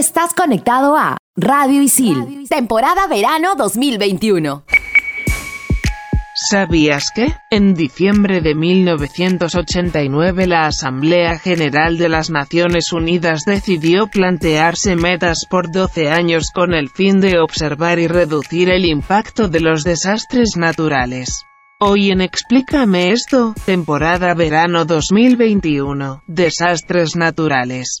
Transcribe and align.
estás 0.00 0.32
conectado 0.32 0.96
a 0.96 1.18
Radio 1.36 1.82
Isil, 1.82 2.46
temporada 2.48 3.06
verano 3.06 3.54
2021. 3.54 4.64
¿Sabías 6.34 7.10
que? 7.14 7.34
En 7.50 7.74
diciembre 7.74 8.40
de 8.40 8.54
1989 8.54 10.46
la 10.46 10.66
Asamblea 10.66 11.38
General 11.38 11.98
de 11.98 12.08
las 12.08 12.30
Naciones 12.30 12.94
Unidas 12.94 13.42
decidió 13.44 14.06
plantearse 14.06 14.96
metas 14.96 15.44
por 15.50 15.70
12 15.70 16.10
años 16.10 16.46
con 16.54 16.72
el 16.72 16.88
fin 16.88 17.20
de 17.20 17.38
observar 17.38 17.98
y 17.98 18.06
reducir 18.08 18.70
el 18.70 18.86
impacto 18.86 19.48
de 19.48 19.60
los 19.60 19.84
desastres 19.84 20.56
naturales. 20.56 21.44
Hoy 21.78 22.10
en 22.10 22.22
Explícame 22.22 23.12
esto, 23.12 23.54
temporada 23.66 24.32
verano 24.32 24.86
2021, 24.86 26.22
desastres 26.26 27.16
naturales. 27.16 28.00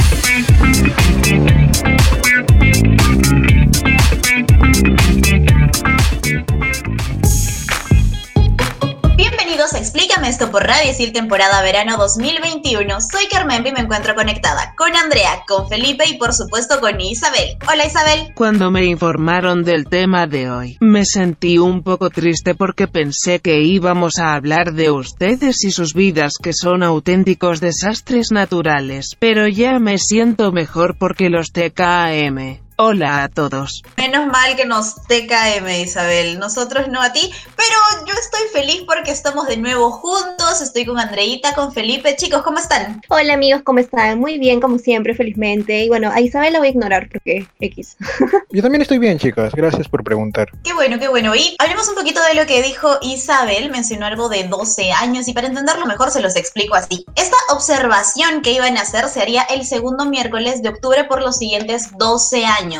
Explícame 9.81 10.29
esto 10.29 10.51
por 10.51 10.61
Radio 10.61 10.91
temporada 11.11 11.63
verano 11.63 11.97
2021. 11.97 13.01
Soy 13.01 13.25
Carmen 13.31 13.65
y 13.65 13.71
me 13.71 13.79
encuentro 13.79 14.13
conectada 14.13 14.75
con 14.77 14.95
Andrea, 14.95 15.41
con 15.47 15.67
Felipe 15.67 16.03
y 16.07 16.19
por 16.19 16.33
supuesto 16.33 16.79
con 16.79 17.01
Isabel. 17.01 17.57
Hola 17.67 17.87
Isabel. 17.87 18.31
Cuando 18.35 18.69
me 18.69 18.85
informaron 18.85 19.63
del 19.63 19.85
tema 19.85 20.27
de 20.27 20.51
hoy, 20.51 20.77
me 20.81 21.03
sentí 21.03 21.57
un 21.57 21.81
poco 21.81 22.11
triste 22.11 22.53
porque 22.53 22.87
pensé 22.87 23.39
que 23.39 23.63
íbamos 23.63 24.19
a 24.19 24.35
hablar 24.35 24.73
de 24.73 24.91
ustedes 24.91 25.63
y 25.63 25.71
sus 25.71 25.95
vidas 25.95 26.33
que 26.39 26.53
son 26.53 26.83
auténticos 26.83 27.59
desastres 27.59 28.31
naturales, 28.31 29.17
pero 29.17 29.47
ya 29.47 29.79
me 29.79 29.97
siento 29.97 30.51
mejor 30.51 30.95
porque 30.99 31.31
los 31.31 31.51
TKM. 31.51 32.70
Hola 32.83 33.25
a 33.25 33.29
todos. 33.29 33.83
Menos 33.95 34.25
mal 34.25 34.55
que 34.55 34.65
nos 34.65 34.95
TKM 35.03 35.69
Isabel, 35.83 36.39
nosotros 36.39 36.87
no 36.87 36.99
a 36.99 37.13
ti, 37.13 37.31
pero 37.55 38.07
yo 38.07 38.13
estoy 38.19 38.41
feliz 38.51 38.81
porque 38.87 39.11
estamos 39.11 39.45
de 39.45 39.57
nuevo 39.57 39.91
juntos, 39.91 40.61
estoy 40.63 40.87
con 40.87 40.97
Andreita, 40.97 41.53
con 41.53 41.71
Felipe. 41.71 42.15
Chicos, 42.15 42.41
¿cómo 42.41 42.57
están? 42.57 43.03
Hola 43.09 43.35
amigos, 43.35 43.61
¿cómo 43.63 43.77
están? 43.77 44.17
Muy 44.17 44.39
bien, 44.39 44.59
como 44.59 44.79
siempre, 44.79 45.13
felizmente. 45.13 45.83
Y 45.83 45.89
bueno, 45.89 46.09
a 46.11 46.21
Isabel 46.21 46.53
la 46.53 46.57
voy 46.57 46.69
a 46.69 46.71
ignorar 46.71 47.07
porque 47.11 47.45
X. 47.59 47.97
Yo 48.49 48.63
también 48.63 48.81
estoy 48.81 48.97
bien, 48.97 49.19
chicas. 49.19 49.53
Gracias 49.53 49.87
por 49.87 50.03
preguntar. 50.03 50.49
Qué 50.63 50.73
bueno, 50.73 50.97
qué 50.97 51.07
bueno. 51.07 51.35
Y 51.35 51.55
hablemos 51.59 51.87
un 51.87 51.93
poquito 51.93 52.19
de 52.23 52.33
lo 52.33 52.47
que 52.47 52.63
dijo 52.63 52.97
Isabel, 53.03 53.69
mencionó 53.69 54.07
algo 54.07 54.27
de 54.27 54.45
12 54.45 54.91
años 54.91 55.27
y 55.27 55.33
para 55.33 55.45
entenderlo 55.45 55.85
mejor 55.85 56.09
se 56.09 56.19
los 56.19 56.35
explico 56.35 56.73
así. 56.73 57.05
Esta 57.15 57.37
observación 57.51 58.41
que 58.41 58.53
iban 58.53 58.75
a 58.77 58.81
hacer 58.81 59.07
se 59.07 59.21
haría 59.21 59.43
el 59.43 59.67
segundo 59.67 60.05
miércoles 60.05 60.63
de 60.63 60.69
octubre 60.69 61.03
por 61.03 61.21
los 61.21 61.37
siguientes 61.37 61.95
12 61.95 62.43
años. 62.43 62.70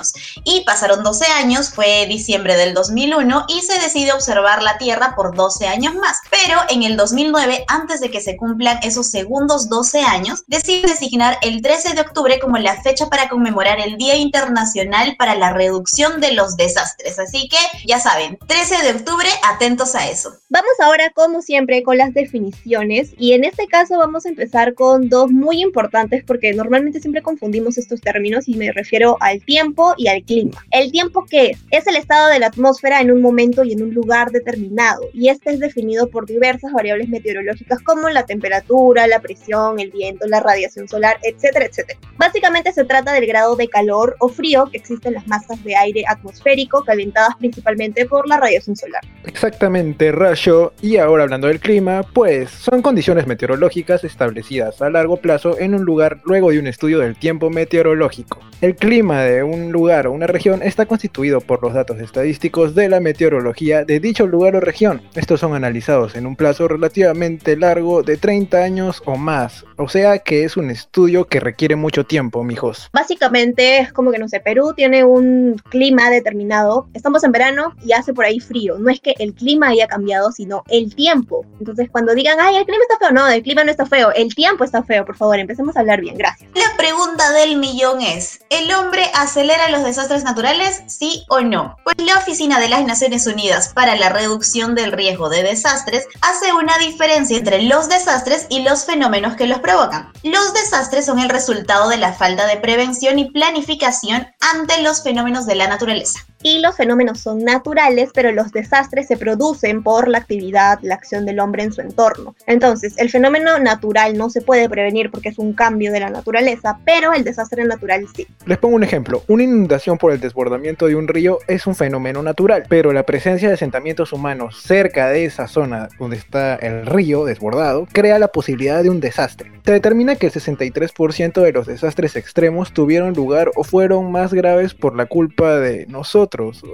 Y 0.43 0.63
pasaron 0.65 1.03
12 1.03 1.25
años, 1.25 1.71
fue 1.71 2.05
diciembre 2.07 2.55
del 2.55 2.73
2001 2.73 3.45
y 3.47 3.61
se 3.61 3.79
decide 3.79 4.13
observar 4.13 4.63
la 4.63 4.77
Tierra 4.77 5.13
por 5.15 5.35
12 5.35 5.67
años 5.67 5.95
más. 5.95 6.17
Pero 6.29 6.59
en 6.69 6.83
el 6.83 6.97
2009, 6.97 7.65
antes 7.67 7.99
de 7.99 8.09
que 8.09 8.21
se 8.21 8.37
cumplan 8.37 8.79
esos 8.83 9.07
segundos 9.07 9.69
12 9.69 10.01
años, 10.01 10.43
decide 10.47 10.87
designar 10.87 11.37
el 11.41 11.61
13 11.61 11.93
de 11.93 12.01
octubre 12.01 12.39
como 12.39 12.57
la 12.57 12.81
fecha 12.81 13.07
para 13.07 13.29
conmemorar 13.29 13.79
el 13.79 13.97
Día 13.97 14.15
Internacional 14.15 15.15
para 15.17 15.35
la 15.35 15.53
Reducción 15.53 16.21
de 16.21 16.33
los 16.33 16.55
Desastres. 16.57 17.19
Así 17.19 17.47
que 17.47 17.57
ya 17.85 17.99
saben, 17.99 18.37
13 18.47 18.83
de 18.83 18.91
octubre, 18.91 19.27
atentos 19.43 19.95
a 19.95 20.07
eso. 20.09 20.33
Vamos 20.49 20.71
ahora, 20.79 21.11
como 21.13 21.41
siempre, 21.41 21.83
con 21.83 21.97
las 21.97 22.13
definiciones. 22.13 23.11
Y 23.17 23.33
en 23.33 23.43
este 23.43 23.67
caso 23.67 23.97
vamos 23.97 24.25
a 24.25 24.29
empezar 24.29 24.73
con 24.73 25.09
dos 25.09 25.31
muy 25.31 25.61
importantes 25.61 26.23
porque 26.25 26.53
normalmente 26.53 26.99
siempre 26.99 27.21
confundimos 27.21 27.77
estos 27.77 28.01
términos 28.01 28.47
y 28.47 28.55
me 28.55 28.71
refiero 28.71 29.17
al 29.19 29.43
tiempo 29.43 29.70
y 29.97 30.07
al 30.07 30.23
clima. 30.23 30.63
¿El 30.71 30.91
tiempo 30.91 31.25
qué 31.29 31.47
es? 31.47 31.59
Es 31.71 31.87
el 31.87 31.95
estado 31.95 32.29
de 32.29 32.39
la 32.39 32.47
atmósfera 32.47 33.01
en 33.01 33.11
un 33.11 33.21
momento 33.21 33.63
y 33.63 33.73
en 33.73 33.83
un 33.83 33.93
lugar 33.93 34.31
determinado, 34.31 35.01
y 35.13 35.29
este 35.29 35.51
es 35.51 35.59
definido 35.59 36.07
por 36.09 36.25
diversas 36.25 36.71
variables 36.73 37.09
meteorológicas 37.09 37.79
como 37.81 38.09
la 38.09 38.25
temperatura, 38.25 39.07
la 39.07 39.19
presión, 39.19 39.79
el 39.79 39.91
viento, 39.91 40.27
la 40.27 40.39
radiación 40.39 40.87
solar, 40.87 41.17
etcétera, 41.23 41.65
etcétera. 41.65 41.99
Básicamente 42.17 42.71
se 42.73 42.83
trata 42.83 43.13
del 43.13 43.25
grado 43.25 43.55
de 43.55 43.67
calor 43.67 44.15
o 44.19 44.29
frío 44.29 44.65
que 44.71 44.77
existen 44.77 45.13
las 45.13 45.27
masas 45.27 45.63
de 45.63 45.75
aire 45.75 46.03
atmosférico 46.07 46.83
calentadas 46.83 47.35
principalmente 47.37 48.05
por 48.05 48.27
la 48.27 48.37
radiación 48.37 48.75
solar. 48.75 49.01
Exactamente, 49.25 50.11
Rayo. 50.11 50.73
Y 50.81 50.97
ahora 50.97 51.23
hablando 51.23 51.47
del 51.47 51.59
clima, 51.59 52.03
pues 52.13 52.49
son 52.49 52.81
condiciones 52.81 53.27
meteorológicas 53.27 54.03
establecidas 54.03 54.81
a 54.81 54.89
largo 54.89 55.17
plazo 55.17 55.57
en 55.59 55.75
un 55.75 55.83
lugar 55.83 56.21
luego 56.25 56.51
de 56.51 56.59
un 56.59 56.67
estudio 56.67 56.99
del 56.99 57.15
tiempo 57.15 57.49
meteorológico. 57.49 58.39
El 58.61 58.75
clima 58.75 59.23
de 59.23 59.43
un 59.43 59.60
lugar 59.69 60.07
o 60.07 60.13
una 60.13 60.27
región 60.27 60.63
está 60.63 60.85
constituido 60.85 61.41
por 61.41 61.61
los 61.61 61.73
datos 61.73 61.99
estadísticos 61.99 62.73
de 62.73 62.89
la 62.89 63.01
meteorología 63.01 63.83
de 63.83 63.99
dicho 63.99 64.25
lugar 64.25 64.55
o 64.55 64.61
región. 64.61 65.01
Estos 65.13 65.41
son 65.41 65.53
analizados 65.53 66.15
en 66.15 66.25
un 66.25 66.35
plazo 66.37 66.69
relativamente 66.69 67.57
largo 67.57 68.01
de 68.01 68.15
30 68.15 68.57
años 68.57 69.03
o 69.05 69.17
más. 69.17 69.65
O 69.77 69.89
sea 69.89 70.19
que 70.19 70.43
es 70.43 70.57
un 70.57 70.69
estudio 70.69 71.25
que 71.25 71.39
requiere 71.39 71.75
mucho 71.75 72.05
tiempo, 72.05 72.43
mijos. 72.43 72.89
Básicamente 72.93 73.79
es 73.79 73.91
como 73.91 74.11
que, 74.11 74.19
no 74.19 74.27
sé, 74.27 74.39
Perú 74.39 74.73
tiene 74.75 75.03
un 75.03 75.61
clima 75.69 76.09
determinado. 76.09 76.87
Estamos 76.93 77.23
en 77.23 77.31
verano 77.31 77.75
y 77.83 77.91
hace 77.91 78.13
por 78.13 78.25
ahí 78.25 78.39
frío. 78.39 78.77
No 78.79 78.89
es 78.89 79.01
que 79.01 79.13
el 79.19 79.33
clima 79.33 79.69
haya 79.69 79.87
cambiado, 79.87 80.31
sino 80.31 80.63
el 80.69 80.95
tiempo. 80.95 81.45
Entonces, 81.59 81.89
cuando 81.91 82.13
digan, 82.13 82.37
ay, 82.39 82.55
el 82.55 82.65
clima 82.65 82.83
está 82.83 83.05
feo, 83.05 83.11
no, 83.13 83.27
el 83.27 83.43
clima 83.43 83.63
no 83.63 83.71
está 83.71 83.85
feo, 83.85 84.11
el 84.13 84.33
tiempo 84.33 84.63
está 84.63 84.83
feo, 84.83 85.05
por 85.05 85.15
favor, 85.15 85.39
empecemos 85.39 85.75
a 85.75 85.81
hablar 85.81 86.01
bien, 86.01 86.15
gracias. 86.17 86.49
La 86.55 86.77
pregunta 86.77 87.31
del 87.33 87.57
millón 87.57 88.01
es, 88.01 88.41
¿el 88.49 88.71
hombre 88.73 89.03
acelera 89.15 89.50
los 89.69 89.83
desastres 89.83 90.23
naturales, 90.23 90.81
sí 90.87 91.25
o 91.29 91.41
no? 91.41 91.77
Pues 91.83 91.95
la 91.99 92.17
Oficina 92.17 92.59
de 92.59 92.69
las 92.69 92.85
Naciones 92.85 93.27
Unidas 93.27 93.71
para 93.73 93.95
la 93.95 94.09
Reducción 94.09 94.75
del 94.75 94.91
Riesgo 94.91 95.29
de 95.29 95.43
Desastres 95.43 96.05
hace 96.21 96.53
una 96.53 96.77
diferencia 96.77 97.37
entre 97.37 97.61
los 97.63 97.89
desastres 97.89 98.47
y 98.49 98.63
los 98.63 98.85
fenómenos 98.85 99.35
que 99.35 99.47
los 99.47 99.59
provocan. 99.59 100.11
Los 100.23 100.53
desastres 100.53 101.05
son 101.05 101.19
el 101.19 101.29
resultado 101.29 101.89
de 101.89 101.97
la 101.97 102.13
falta 102.13 102.45
de 102.47 102.57
prevención 102.57 103.19
y 103.19 103.29
planificación 103.31 104.27
ante 104.53 104.81
los 104.81 105.03
fenómenos 105.03 105.45
de 105.45 105.55
la 105.55 105.67
naturaleza. 105.67 106.25
Y 106.43 106.59
los 106.59 106.75
fenómenos 106.75 107.19
son 107.19 107.43
naturales, 107.43 108.09
pero 108.13 108.31
los 108.31 108.51
desastres 108.51 109.07
se 109.07 109.17
producen 109.17 109.83
por 109.83 110.07
la 110.07 110.19
actividad, 110.19 110.79
la 110.81 110.95
acción 110.95 111.25
del 111.25 111.39
hombre 111.39 111.63
en 111.63 111.73
su 111.73 111.81
entorno. 111.81 112.35
Entonces, 112.47 112.95
el 112.97 113.09
fenómeno 113.09 113.59
natural 113.59 114.17
no 114.17 114.29
se 114.29 114.41
puede 114.41 114.69
prevenir 114.69 115.11
porque 115.11 115.29
es 115.29 115.37
un 115.37 115.53
cambio 115.53 115.91
de 115.91 115.99
la 115.99 116.09
naturaleza, 116.09 116.79
pero 116.85 117.13
el 117.13 117.23
desastre 117.23 117.63
natural 117.65 118.05
sí. 118.15 118.27
Les 118.45 118.57
pongo 118.57 118.75
un 118.75 118.83
ejemplo. 118.83 119.23
Una 119.27 119.43
inundación 119.43 119.97
por 119.97 120.11
el 120.11 120.19
desbordamiento 120.19 120.87
de 120.87 120.95
un 120.95 121.07
río 121.07 121.39
es 121.47 121.67
un 121.67 121.75
fenómeno 121.75 122.23
natural, 122.23 122.63
pero 122.69 122.93
la 122.93 123.03
presencia 123.03 123.47
de 123.47 123.53
asentamientos 123.53 124.13
humanos 124.13 124.61
cerca 124.61 125.09
de 125.09 125.25
esa 125.25 125.47
zona 125.47 125.89
donde 125.99 126.17
está 126.17 126.55
el 126.55 126.85
río 126.85 127.25
desbordado 127.25 127.87
crea 127.91 128.19
la 128.19 128.29
posibilidad 128.29 128.83
de 128.83 128.89
un 128.89 128.99
desastre. 128.99 129.51
Se 129.65 129.71
determina 129.71 130.15
que 130.15 130.27
el 130.27 130.33
63% 130.33 131.41
de 131.41 131.51
los 131.51 131.67
desastres 131.67 132.15
extremos 132.15 132.73
tuvieron 132.73 133.13
lugar 133.13 133.51
o 133.55 133.63
fueron 133.63 134.11
más 134.11 134.33
graves 134.33 134.73
por 134.73 134.95
la 134.95 135.05
culpa 135.05 135.59
de 135.59 135.85
nosotros, 135.87 136.30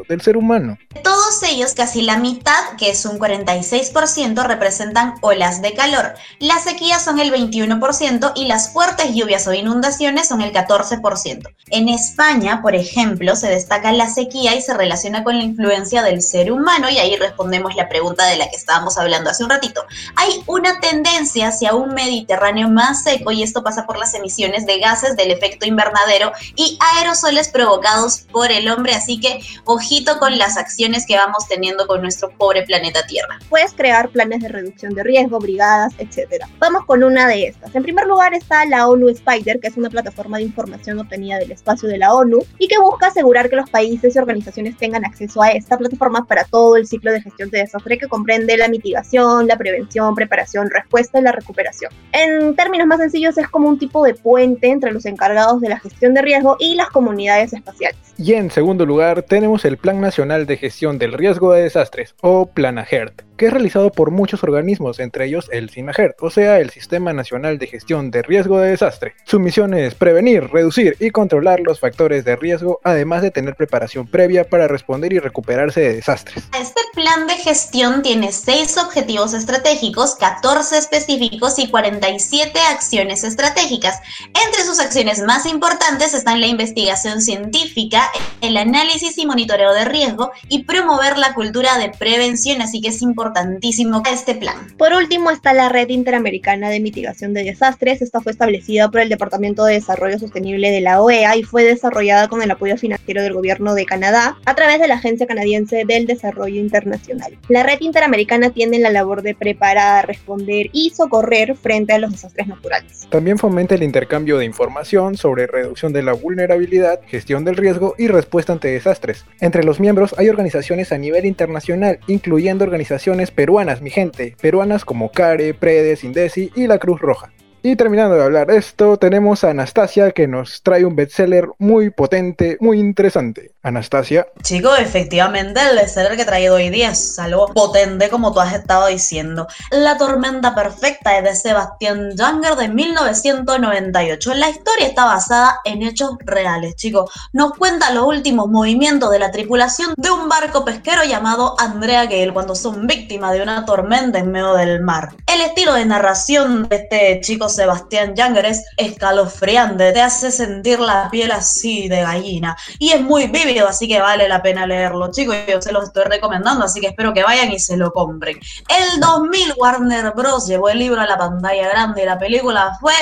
del 0.08 0.22
ser 0.22 0.38
humano. 0.38 0.78
Todos 1.04 1.42
ellos, 1.42 1.74
casi 1.74 2.04
la 2.04 2.18
mitad, 2.18 2.76
que 2.78 2.92
es 2.92 3.06
un 3.06 3.18
46%, 3.18 4.46
representan 4.46 5.16
olas 5.22 5.64
de 5.64 5.74
calor. 5.74 6.14
Las 6.40 6.64
sequías 6.64 7.04
son 7.04 7.20
el 7.20 7.34
21% 7.34 8.34
y 8.36 8.46
las 8.46 8.72
fuertes 8.72 9.16
lluvias 9.16 9.48
o 9.48 9.54
inundaciones 9.54 10.28
son 10.28 10.42
el 10.42 10.54
14%. 10.54 11.50
En 11.70 11.90
España, 11.90 12.62
por 12.62 12.76
ejemplo, 12.76 13.36
se 13.36 13.50
destaca 13.50 13.92
la 13.92 14.10
sequía 14.10 14.56
y 14.56 14.62
se 14.62 14.76
relaciona 14.76 15.24
con 15.24 15.38
la 15.38 15.44
influencia 15.44 16.04
del 16.04 16.22
ser 16.22 16.52
humano 16.52 16.90
y 16.90 17.00
ahí 17.00 17.16
respondemos 17.16 17.76
la 17.76 17.90
pregunta 17.90 18.26
de 18.26 18.38
la 18.38 18.50
que 18.50 18.56
estábamos 18.56 18.98
hablando 19.00 19.32
hace 19.32 19.44
un 19.44 19.50
ratito. 19.50 19.84
Hay 20.16 20.44
una 20.46 20.80
tendencia 20.80 21.48
hacia 21.48 21.74
un 21.74 21.96
Mediterráneo 21.96 22.70
más 22.70 23.04
seco 23.04 23.32
y 23.32 23.42
esto 23.42 23.64
pasa 23.64 23.88
por 23.88 23.98
las 23.98 24.14
emisiones 24.14 24.68
de 24.68 24.80
gases 24.80 25.16
del 25.16 25.32
efecto 25.32 25.66
invernadero 25.66 26.32
y 26.56 26.78
aerosoles 26.96 27.50
provocados 27.50 28.20
por 28.32 28.52
el 28.52 28.70
hombre, 28.70 28.94
así 28.94 29.20
que 29.20 29.42
ojito 29.66 30.18
con 30.20 30.38
las 30.38 30.58
acciones 30.58 31.06
que 31.08 31.16
vamos 31.16 31.48
teniendo 31.48 31.88
con 31.88 32.02
nuestro 32.02 32.30
pobre 32.30 32.64
planeta 32.64 33.06
Tierra. 33.06 33.40
Puedes 33.50 33.74
crear 33.74 34.10
planes 34.10 34.42
de 34.42 34.50
reducción 34.50 34.94
de 34.94 35.04
riesgo, 35.04 35.40
brigadas, 35.40 35.94
etc. 35.98 36.46
Vamos 36.60 36.86
con 36.86 37.04
una 37.04 37.28
de 37.28 37.48
estas. 37.48 37.74
En 37.76 37.84
primer 37.84 38.06
lugar 38.08 38.34
está 38.34 38.66
la 38.66 38.88
ONU 38.88 39.10
Spider, 39.10 39.60
que 39.60 39.68
es 39.68 39.78
una 39.78 39.90
plataforma 39.90 40.38
de 40.38 40.44
información 40.44 41.00
obtenida 41.00 41.38
del 41.38 41.52
espacio 41.52 41.88
de 41.90 41.98
la 41.98 42.14
ONU 42.14 42.40
y 42.58 42.68
que 42.68 42.80
busca 42.80 43.08
asegurar 43.08 43.50
que 43.50 43.56
los 43.56 43.70
países 43.70 44.16
y 44.16 44.20
organizaciones 44.20 44.78
tengan 44.78 45.06
acceso 45.06 45.42
a 45.42 45.50
esta 45.52 45.78
plataforma 45.78 46.26
para 46.26 46.44
todo 46.44 46.76
el 46.76 46.88
ciclo 46.88 47.12
de 47.12 47.22
gestión 47.22 47.50
de 47.50 47.60
desastre 47.60 47.98
que 47.98 48.08
comprende 48.08 48.58
la 48.58 48.68
mitigación, 48.68 49.48
la 49.48 49.58
prevención, 49.58 50.16
preparación, 50.16 50.70
respuesta 50.70 51.20
y 51.20 51.24
la 51.24 51.32
recuperación. 51.32 51.92
En 52.12 52.56
términos 52.56 52.88
más 52.88 53.00
sencillos 53.00 53.38
es 53.38 53.48
como 53.48 53.70
un 53.70 53.80
tipo 53.80 54.04
de 54.04 54.14
puente 54.14 54.70
entre 54.70 54.92
los 54.92 55.06
encargados 55.06 55.62
de 55.62 55.70
la 55.70 55.80
gestión 55.80 56.14
de 56.14 56.22
riesgo 56.22 56.58
y 56.60 56.76
las 56.76 56.90
comunidades 56.90 57.54
espaciales. 57.54 57.98
Y 58.18 58.34
en 58.34 58.50
segundo 58.50 58.86
lugar 58.86 59.22
tenemos 59.38 59.66
el 59.66 59.78
Plan 59.78 60.02
Nacional 60.02 60.48
de 60.48 60.58
Gestión 60.58 60.98
del 60.98 61.14
Riesgo 61.14 61.54
de 61.54 61.62
Desastres, 61.62 62.16
o 62.22 62.48
PLANAGERT, 62.48 63.22
que 63.38 63.46
es 63.46 63.54
realizado 63.54 63.92
por 63.92 64.12
muchos 64.12 64.44
organismos, 64.44 65.00
entre 65.00 65.26
ellos 65.26 65.50
el 65.52 65.70
CINAGERT, 65.70 66.22
o 66.22 66.30
sea, 66.30 66.60
el 66.60 66.72
Sistema 66.72 67.14
Nacional 67.14 67.60
de 67.60 67.68
Gestión 67.68 68.12
de 68.12 68.24
Riesgo 68.24 68.60
de 68.60 68.72
Desastre. 68.72 69.14
Su 69.26 69.40
misión 69.40 69.74
es 69.74 69.96
prevenir, 69.96 70.50
reducir 70.52 70.98
y 71.00 71.12
controlar 71.12 71.60
los 71.62 71.80
factores 71.80 72.26
de 72.26 72.36
riesgo, 72.36 72.80
además 72.84 73.22
de 73.22 73.32
tener 73.32 73.56
preparación 73.56 74.08
previa 74.08 74.50
para 74.50 74.68
responder 74.68 75.14
y 75.14 75.20
recuperarse 75.20 75.82
de 75.82 75.96
desastres. 75.96 76.44
Este 76.60 76.82
plan 76.94 77.28
de 77.28 77.36
gestión 77.36 78.02
tiene 78.02 78.32
seis 78.32 78.78
objetivos 78.78 79.34
estratégicos, 79.34 80.16
14 80.16 80.78
específicos 80.78 81.60
y 81.60 81.70
47 81.70 82.60
acciones 82.72 83.24
estratégicas. 83.24 84.00
Entre 84.46 84.64
sus 84.64 84.80
acciones 84.80 85.22
más 85.22 85.46
importantes 85.46 86.14
están 86.14 86.42
la 86.42 86.48
investigación 86.48 87.22
científica, 87.22 88.10
el 88.42 88.58
análisis 88.58 89.18
y 89.18 89.26
monitoreo 89.26 89.74
de 89.74 89.86
riesgo 89.86 90.32
y 90.50 90.64
promover 90.64 91.18
la 91.18 91.34
cultura 91.34 91.78
de 91.78 91.90
prevención, 91.90 92.62
así 92.62 92.82
que 92.82 92.90
es 92.90 93.02
importantísimo 93.28 94.04
este 94.12 94.36
plan. 94.36 94.56
Por 94.78 94.94
último 94.94 95.32
está 95.32 95.54
la 95.54 95.70
Red 95.70 95.90
Interamericana 95.90 96.70
de 96.70 96.80
Mitigación 96.80 97.34
de 97.34 97.44
Desastres. 97.44 98.02
Esta 98.02 98.22
fue 98.22 98.32
establecida 98.32 98.90
por 98.90 99.02
el 99.02 99.10
Departamento 99.10 99.66
de 99.66 99.74
Desarrollo 99.74 100.18
Sostenible 100.18 100.72
de 100.72 100.82
la 100.82 101.02
OEA 101.02 101.36
y 101.36 101.44
fue 101.44 101.64
desarrollada 101.64 102.28
con 102.28 102.42
el 102.42 102.52
apoyo 102.52 102.78
financiero 102.78 103.22
del 103.22 103.34
gobierno 103.34 103.74
de 103.74 103.86
Canadá 103.86 104.38
a 104.46 104.56
través 104.56 104.80
de 104.80 104.88
la 104.88 104.96
Agencia 104.96 105.28
Canadiense 105.28 105.84
del 105.86 106.08
Desarrollo 106.08 106.60
Internacional. 106.60 107.38
La 107.50 107.64
Red 107.64 107.82
Interamericana 107.82 108.52
tiene 108.52 108.80
la 108.80 108.90
labor 108.90 109.22
de 109.22 109.36
preparar, 109.36 110.08
responder 110.08 110.70
y 110.72 110.92
socorrer 110.92 111.56
frente 111.56 111.94
a 111.94 112.00
los 112.00 112.12
desastres 112.12 112.48
naturales. 112.48 113.08
También 113.10 113.38
fomenta 113.38 113.76
el 113.76 113.84
intercambio 113.84 114.38
de 114.38 114.46
información 114.46 115.18
sobre 115.18 115.48
reducción 115.48 115.92
de 115.92 116.04
la 116.04 116.14
vulnerabilidad, 116.14 117.02
gestión 117.08 117.44
del 117.44 117.58
riesgo 117.58 117.96
y 117.98 118.08
respuesta 118.08 118.54
ante 118.54 118.70
desastres. 118.70 119.26
Entre 119.42 119.64
los 119.64 119.80
miembros 119.80 120.16
hay 120.18 120.30
organizaciones 120.30 120.92
a 120.92 120.98
nivel 120.98 121.26
internacional, 121.26 122.00
incluyendo 122.08 122.64
organizaciones 122.64 123.17
peruanas, 123.26 123.82
mi 123.82 123.90
gente, 123.90 124.36
peruanas 124.40 124.86
como 124.86 125.12
CARE, 125.12 125.54
PREDES, 125.54 126.04
INDECI 126.04 126.52
y 126.56 126.68
la 126.68 126.78
Cruz 126.78 127.00
Roja. 127.02 127.32
Y 127.70 127.76
terminando 127.76 128.16
de 128.16 128.24
hablar 128.24 128.50
esto, 128.50 128.96
tenemos 128.96 129.44
a 129.44 129.50
Anastasia 129.50 130.12
que 130.12 130.26
nos 130.26 130.64
trae 130.64 130.86
un 130.86 130.96
bestseller 130.96 131.50
muy 131.60 131.90
potente, 131.90 132.56
muy 132.62 132.80
interesante. 132.80 133.52
Anastasia. 133.62 134.26
Chico, 134.42 134.74
efectivamente, 134.78 135.60
el 135.70 135.76
bestseller 135.76 136.16
que 136.16 136.22
he 136.22 136.26
traído 136.26 136.56
hoy 136.56 136.70
día 136.70 136.92
es 136.92 137.20
algo 137.20 137.48
potente 137.48 138.10
como 138.10 138.32
tú 138.32 138.40
has 138.40 138.54
estado 138.54 138.88
diciendo. 138.88 139.48
La 139.72 139.98
tormenta 139.98 140.56
perfecta 140.56 141.18
es 141.18 141.26
de 141.26 141.36
Sebastián 141.36 142.12
Younger 142.16 142.56
de 142.56 142.70
1998. 142.70 144.34
La 144.36 144.50
historia 144.50 144.88
está 144.88 145.04
basada 145.04 145.60
en 145.66 145.82
hechos 145.82 146.12
reales, 146.22 146.78
chicos. 146.78 147.12
Nos 147.34 147.52
cuenta 147.58 147.92
los 147.92 148.08
últimos 148.08 148.48
movimientos 148.48 149.12
de 149.12 149.20
la 149.20 149.32
tripulación 149.32 149.94
de 149.98 150.10
un 150.10 150.30
barco 150.30 150.64
pesquero 150.64 151.04
llamado 151.04 151.56
Andrea 151.60 152.06
Gale 152.06 152.32
cuando 152.32 152.56
son 152.56 152.88
víctimas 152.88 153.34
de 153.34 153.42
una 153.42 153.66
tormenta 153.66 154.20
en 154.20 154.32
medio 154.32 154.54
del 154.54 154.82
mar. 154.82 155.14
El 155.28 155.42
estilo 155.42 155.74
de 155.74 155.84
narración 155.84 156.70
de 156.70 156.78
este 156.78 157.20
chico 157.20 157.50
Sebastián 157.58 158.14
Younger 158.16 158.46
es 158.46 158.64
escalofriante, 158.78 159.92
te 159.92 160.00
hace 160.00 160.32
sentir 160.32 160.80
la 160.80 161.10
piel 161.10 161.32
así 161.32 161.90
de 161.90 162.02
gallina 162.02 162.56
y 162.78 162.92
es 162.92 163.02
muy 163.02 163.26
vívido, 163.28 163.68
así 163.68 163.88
que 163.88 164.00
vale 164.00 164.30
la 164.30 164.44
pena 164.44 164.68
leerlo, 164.68 165.12
chicos. 165.12 165.36
Yo 165.48 165.60
se 165.60 165.72
los 165.72 165.86
estoy 165.86 166.04
recomendando, 166.04 166.66
así 166.66 166.80
que 166.80 166.88
espero 166.88 167.14
que 167.14 167.24
vayan 167.24 167.52
y 167.52 167.60
se 167.60 167.76
lo 167.76 167.92
compren. 167.92 168.40
El 168.70 169.00
2000 169.00 169.54
Warner 169.58 170.14
Bros. 170.16 170.48
llevó 170.48 170.70
el 170.70 170.78
libro 170.78 171.02
a 171.02 171.08
la 171.08 171.18
pantalla 171.18 171.68
grande 171.68 172.04
y 172.04 172.06
la 172.06 172.20
película 172.20 172.78
fue 172.80 172.94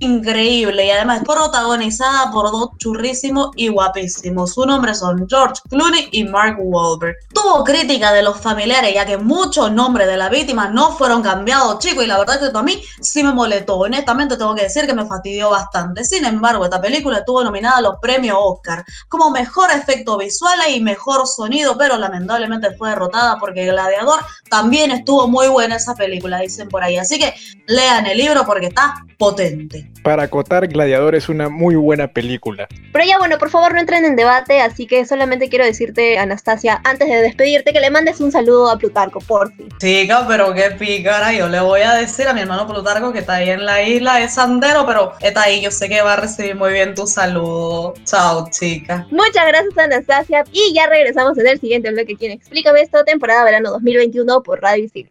increíble 0.00 0.86
y 0.86 0.90
además 0.90 1.22
protagonizada 1.24 2.30
por 2.32 2.50
dos 2.50 2.70
churrísimos 2.78 3.50
y 3.56 3.68
guapísimos. 3.68 4.54
Su 4.54 4.66
nombre 4.66 4.94
son 4.94 5.26
George 5.28 5.60
Clooney 5.68 6.08
y 6.12 6.24
Mark 6.24 6.56
Wahlberg. 6.58 7.16
Tuvo 7.32 7.62
crítica 7.64 8.12
de 8.12 8.22
los 8.22 8.40
familiares 8.40 8.92
ya 8.92 9.06
que 9.06 9.16
muchos 9.16 9.70
nombres 9.72 10.08
de 10.08 10.16
la 10.16 10.28
víctima 10.28 10.68
no 10.68 10.92
fueron 10.96 11.22
cambiados, 11.22 11.78
chicos, 11.78 12.04
y 12.04 12.06
la 12.06 12.18
verdad 12.18 12.40
que 12.40 12.56
a 12.56 12.62
mí 12.62 12.82
sí 13.00 13.22
me 13.22 13.32
molestó. 13.32 13.76
Honestamente 13.76 14.36
tengo 14.36 14.54
que 14.54 14.62
decir 14.62 14.86
que 14.86 14.94
me 14.94 15.06
fastidió 15.06 15.50
bastante. 15.50 16.04
Sin 16.04 16.24
embargo, 16.24 16.64
esta 16.64 16.80
película 16.80 17.18
estuvo 17.18 17.44
nominada 17.44 17.78
a 17.78 17.82
los 17.82 17.96
premios 18.00 18.36
Oscar 18.38 18.84
como 19.08 19.30
mejor 19.30 19.70
efecto 19.70 20.18
visual 20.18 20.58
y 20.70 20.80
mejor 20.80 21.26
sonido, 21.26 21.78
pero 21.78 21.96
lamentablemente 21.98 22.74
fue 22.76 22.90
derrotada 22.90 23.38
porque 23.38 23.66
Gladiador 23.66 24.20
también 24.48 24.90
estuvo 24.90 25.28
muy 25.28 25.48
buena 25.48 25.76
esa 25.76 25.94
película, 25.94 26.40
dicen 26.40 26.68
por 26.68 26.82
ahí. 26.82 26.96
Así 26.98 27.18
que 27.18 27.34
lean 27.66 28.06
el 28.06 28.18
libro 28.18 28.44
porque 28.44 28.66
está 28.66 28.94
potente. 29.18 29.83
Para 30.04 30.24
acotar, 30.24 30.68
Gladiador 30.68 31.14
es 31.14 31.30
una 31.30 31.48
muy 31.48 31.76
buena 31.76 32.08
película. 32.08 32.68
Pero 32.92 33.04
ya 33.06 33.16
bueno, 33.16 33.38
por 33.38 33.48
favor 33.48 33.72
no 33.72 33.80
entren 33.80 34.04
en 34.04 34.16
debate, 34.16 34.60
así 34.60 34.86
que 34.86 35.06
solamente 35.06 35.48
quiero 35.48 35.64
decirte, 35.64 36.18
Anastasia, 36.18 36.82
antes 36.84 37.08
de 37.08 37.22
despedirte, 37.22 37.72
que 37.72 37.80
le 37.80 37.88
mandes 37.88 38.20
un 38.20 38.30
saludo 38.30 38.70
a 38.70 38.76
Plutarco, 38.76 39.20
por 39.20 39.50
fin. 39.54 39.68
Chica, 39.78 40.26
pero 40.28 40.52
qué 40.52 40.72
pícara, 40.78 41.32
yo 41.32 41.48
le 41.48 41.58
voy 41.60 41.80
a 41.80 41.94
decir 41.94 42.28
a 42.28 42.34
mi 42.34 42.42
hermano 42.42 42.66
Plutarco 42.66 43.14
que 43.14 43.20
está 43.20 43.36
ahí 43.36 43.48
en 43.48 43.64
la 43.64 43.82
isla 43.82 44.16
de 44.16 44.28
Sandero, 44.28 44.84
pero 44.86 45.12
está 45.20 45.44
ahí, 45.44 45.62
yo 45.62 45.70
sé 45.70 45.88
que 45.88 46.02
va 46.02 46.12
a 46.12 46.16
recibir 46.16 46.54
muy 46.54 46.74
bien 46.74 46.94
tu 46.94 47.06
saludo. 47.06 47.94
Chao, 48.04 48.46
chica. 48.50 49.06
Muchas 49.10 49.46
gracias, 49.48 49.78
Anastasia, 49.78 50.44
y 50.52 50.74
ya 50.74 50.86
regresamos 50.86 51.38
en 51.38 51.46
el 51.46 51.58
siguiente 51.58 51.90
bloque. 51.90 52.14
¿Quién 52.14 52.32
explícame 52.32 52.82
esto? 52.82 53.02
Temporada 53.04 53.42
verano 53.42 53.70
2021 53.70 54.42
por 54.42 54.60
Radio 54.60 54.84
Isil. 54.84 55.10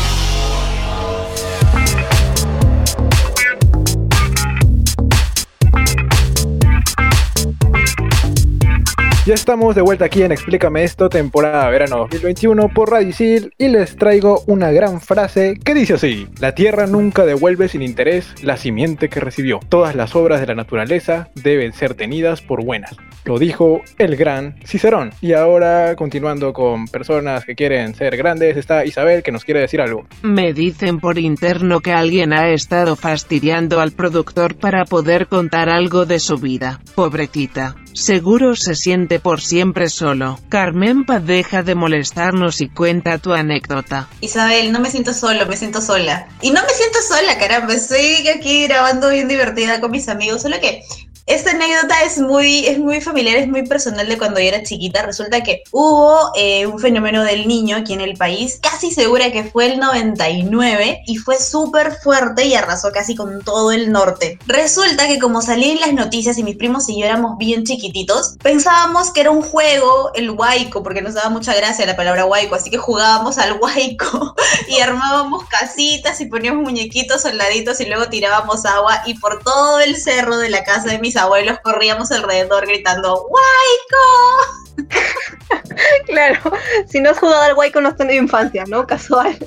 Ya 9.23 9.35
estamos 9.35 9.75
de 9.75 9.83
vuelta 9.83 10.05
aquí 10.05 10.23
en 10.23 10.31
Explícame 10.31 10.83
esto, 10.83 11.07
temporada 11.07 11.69
verano 11.69 12.07
2021 12.09 12.69
por 12.69 12.89
Radicil 12.89 13.53
y 13.55 13.67
les 13.67 13.95
traigo 13.95 14.41
una 14.47 14.71
gran 14.71 14.99
frase 14.99 15.59
que 15.63 15.75
dice 15.75 15.93
así: 15.93 16.27
La 16.39 16.55
tierra 16.55 16.87
nunca 16.87 17.23
devuelve 17.23 17.67
sin 17.67 17.83
interés 17.83 18.33
la 18.41 18.57
simiente 18.57 19.09
que 19.09 19.19
recibió. 19.19 19.59
Todas 19.69 19.93
las 19.93 20.15
obras 20.15 20.41
de 20.41 20.47
la 20.47 20.55
naturaleza 20.55 21.29
deben 21.35 21.71
ser 21.71 21.93
tenidas 21.93 22.41
por 22.41 22.65
buenas. 22.65 22.97
Lo 23.23 23.37
dijo 23.37 23.81
el 23.99 24.15
gran 24.15 24.55
Cicerón. 24.65 25.11
Y 25.21 25.33
ahora, 25.33 25.95
continuando 25.95 26.51
con 26.51 26.87
personas 26.87 27.45
que 27.45 27.53
quieren 27.53 27.93
ser 27.93 28.17
grandes, 28.17 28.57
está 28.57 28.85
Isabel 28.85 29.21
que 29.21 29.31
nos 29.31 29.45
quiere 29.45 29.59
decir 29.59 29.81
algo. 29.81 30.07
Me 30.23 30.51
dicen 30.53 30.99
por 30.99 31.19
interno 31.19 31.81
que 31.81 31.93
alguien 31.93 32.33
ha 32.33 32.49
estado 32.49 32.95
fastidiando 32.95 33.81
al 33.81 33.91
productor 33.91 34.55
para 34.55 34.85
poder 34.85 35.27
contar 35.27 35.69
algo 35.69 36.07
de 36.07 36.19
su 36.19 36.37
vida. 36.37 36.79
Pobrecita. 36.95 37.75
Seguro 37.93 38.55
se 38.55 38.73
siente 38.73 39.19
por 39.21 39.41
siempre 39.41 39.89
solo. 39.89 40.39
Carmen 40.49 41.05
deja 41.23 41.63
de 41.63 41.75
molestarnos 41.75 42.61
y 42.61 42.69
cuenta 42.69 43.17
tu 43.17 43.33
anécdota. 43.33 44.07
Isabel, 44.21 44.71
no 44.71 44.79
me 44.79 44.89
siento 44.89 45.13
solo, 45.13 45.45
me 45.45 45.57
siento 45.57 45.81
sola. 45.81 46.27
Y 46.41 46.51
no 46.51 46.61
me 46.61 46.69
siento 46.69 46.99
sola, 47.07 47.37
caramba, 47.37 47.73
estoy 47.73 48.27
aquí 48.27 48.67
grabando 48.67 49.09
bien 49.09 49.27
divertida 49.27 49.79
con 49.79 49.91
mis 49.91 50.07
amigos, 50.09 50.41
solo 50.41 50.59
que 50.59 50.83
esta 51.25 51.51
anécdota 51.51 52.01
es 52.03 52.17
muy, 52.17 52.65
es 52.65 52.79
muy 52.79 52.99
familiar, 52.99 53.37
es 53.37 53.47
muy 53.47 53.65
personal 53.67 54.07
de 54.07 54.17
cuando 54.17 54.39
yo 54.39 54.47
era 54.47 54.63
chiquita. 54.63 55.03
Resulta 55.03 55.41
que 55.41 55.63
hubo 55.71 56.31
eh, 56.35 56.65
un 56.65 56.79
fenómeno 56.79 57.23
del 57.23 57.47
niño 57.47 57.77
aquí 57.77 57.93
en 57.93 58.01
el 58.01 58.17
país, 58.17 58.59
casi 58.61 58.91
segura 58.91 59.31
que 59.31 59.43
fue 59.43 59.71
el 59.71 59.79
99, 59.79 61.03
y 61.05 61.17
fue 61.17 61.37
súper 61.37 61.93
fuerte 61.93 62.45
y 62.45 62.55
arrasó 62.55 62.91
casi 62.91 63.15
con 63.15 63.43
todo 63.43 63.71
el 63.71 63.91
norte. 63.91 64.39
Resulta 64.47 65.07
que 65.07 65.19
como 65.19 65.41
salí 65.41 65.71
en 65.71 65.79
las 65.79 65.93
noticias 65.93 66.37
y 66.37 66.43
mis 66.43 66.57
primos 66.57 66.89
y 66.89 66.99
yo 66.99 67.05
éramos 67.05 67.37
bien 67.37 67.63
chiquititos, 67.63 68.37
pensábamos 68.41 69.11
que 69.11 69.21
era 69.21 69.31
un 69.31 69.41
juego, 69.41 70.11
el 70.15 70.31
huaico, 70.31 70.83
porque 70.83 71.01
nos 71.01 71.13
daba 71.13 71.29
mucha 71.29 71.53
gracia 71.53 71.85
la 71.85 71.95
palabra 71.95 72.25
huaico, 72.25 72.55
así 72.55 72.69
que 72.69 72.77
jugábamos 72.77 73.37
al 73.37 73.59
huaico 73.61 74.35
y 74.67 74.79
armábamos 74.79 75.45
casitas 75.47 76.19
y 76.21 76.25
poníamos 76.25 76.63
muñequitos 76.63 77.21
soldaditos 77.21 77.79
y 77.79 77.85
luego 77.85 78.07
tirábamos 78.07 78.65
agua 78.65 79.03
y 79.05 79.15
por 79.15 79.43
todo 79.43 79.79
el 79.79 79.97
cerro 79.97 80.37
de 80.37 80.49
la 80.49 80.63
casa 80.63 80.89
de 80.89 80.99
mis 80.99 81.10
abuelos 81.15 81.59
corríamos 81.63 82.11
alrededor 82.11 82.65
gritando 82.67 83.27
¡Waiko! 83.27 84.60
claro, 86.05 86.39
si 86.87 86.99
no 86.99 87.11
has 87.11 87.19
jugado 87.19 87.41
al 87.43 87.53
Waiko 87.53 87.81
no 87.81 87.89
has 87.89 87.97
tenido 87.97 88.21
infancia, 88.21 88.63
¿no? 88.67 88.85
Casual. 88.85 89.37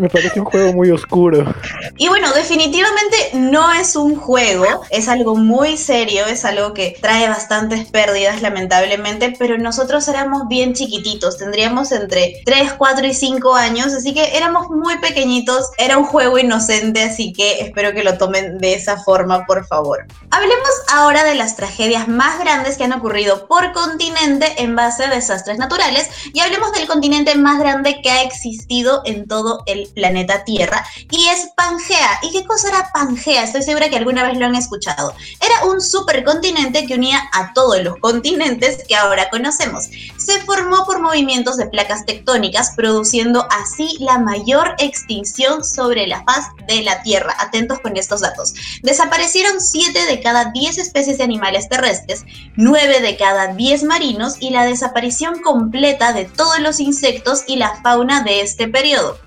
me 0.00 0.08
parece 0.08 0.38
un 0.40 0.46
juego 0.46 0.72
muy 0.72 0.90
oscuro. 0.90 1.54
Y 1.96 2.08
bueno, 2.08 2.32
definitivamente 2.32 3.16
no 3.34 3.72
es 3.72 3.96
un 3.96 4.16
juego, 4.16 4.82
es 4.90 5.08
algo 5.08 5.36
muy 5.36 5.76
serio, 5.76 6.26
es 6.26 6.44
algo 6.44 6.74
que 6.74 6.96
trae 7.00 7.28
bastantes 7.28 7.86
pérdidas 7.90 8.42
lamentablemente, 8.42 9.34
pero 9.38 9.58
nosotros 9.58 10.06
éramos 10.08 10.48
bien 10.48 10.74
chiquititos, 10.74 11.38
tendríamos 11.38 11.92
entre 11.92 12.42
3, 12.44 12.74
4 12.74 13.06
y 13.06 13.14
5 13.14 13.54
años, 13.54 13.92
así 13.94 14.12
que 14.12 14.36
éramos 14.36 14.68
muy 14.70 14.98
pequeñitos, 14.98 15.70
era 15.78 15.96
un 15.96 16.04
juego 16.04 16.38
inocente, 16.38 17.02
así 17.02 17.32
que 17.32 17.60
espero 17.60 17.92
que 17.92 18.04
lo 18.04 18.18
tomen 18.18 18.58
de 18.58 18.74
esa 18.74 18.98
forma, 18.98 19.46
por 19.46 19.66
favor. 19.66 20.06
Hablemos 20.30 20.70
ahora 20.92 21.24
de 21.24 21.34
las 21.34 21.56
tragedias 21.56 22.08
más 22.08 22.38
grandes 22.38 22.76
que 22.76 22.84
han 22.84 22.92
ocurrido 22.92 23.46
por 23.46 23.72
continente 23.72 24.29
en 24.38 24.76
base 24.76 25.04
a 25.04 25.10
desastres 25.10 25.58
naturales 25.58 26.08
y 26.32 26.40
hablemos 26.40 26.72
del 26.72 26.86
continente 26.86 27.34
más 27.34 27.58
grande 27.58 28.00
que 28.02 28.10
ha 28.10 28.22
existido 28.22 29.02
en 29.04 29.26
todo 29.26 29.62
el 29.66 29.88
planeta 29.88 30.44
Tierra 30.44 30.86
y 31.10 31.26
es 31.28 31.48
Pangea. 31.56 32.20
¿Y 32.22 32.30
qué 32.30 32.44
cosa 32.44 32.68
era 32.68 32.90
Pangea? 32.92 33.42
Estoy 33.42 33.62
segura 33.62 33.88
que 33.88 33.96
alguna 33.96 34.22
vez 34.24 34.38
lo 34.38 34.46
han 34.46 34.54
escuchado. 34.54 35.14
Era 35.40 35.66
un 35.66 35.80
supercontinente 35.80 36.86
que 36.86 36.94
unía 36.94 37.20
a 37.32 37.52
todos 37.54 37.82
los 37.82 37.96
continentes 37.96 38.84
que 38.86 38.94
ahora 38.94 39.28
conocemos. 39.30 39.88
Se 40.16 40.40
formó 40.42 40.84
por 40.84 41.00
movimientos 41.00 41.56
de 41.56 41.66
placas 41.66 42.06
tectónicas, 42.06 42.72
produciendo 42.76 43.46
así 43.50 43.96
la 43.98 44.18
mayor 44.18 44.74
extinción 44.78 45.64
sobre 45.64 46.06
la 46.06 46.22
faz 46.24 46.46
de 46.68 46.82
la 46.82 47.02
Tierra. 47.02 47.34
Atentos 47.38 47.80
con 47.80 47.96
estos 47.96 48.20
datos. 48.20 48.54
Desaparecieron 48.82 49.60
7 49.60 50.06
de 50.06 50.20
cada 50.20 50.52
10 50.52 50.78
especies 50.78 51.18
de 51.18 51.24
animales 51.24 51.68
terrestres, 51.68 52.24
9 52.56 53.00
de 53.00 53.16
cada 53.16 53.48
10 53.54 53.82
marinos 53.84 54.19
y 54.40 54.50
la 54.50 54.64
desaparición 54.64 55.40
completa 55.40 56.12
de 56.12 56.26
todos 56.26 56.60
los 56.60 56.78
insectos 56.78 57.44
y 57.46 57.56
la 57.56 57.80
fauna 57.82 58.22
de 58.22 58.42
este 58.42 58.68
periodo. 58.68 59.18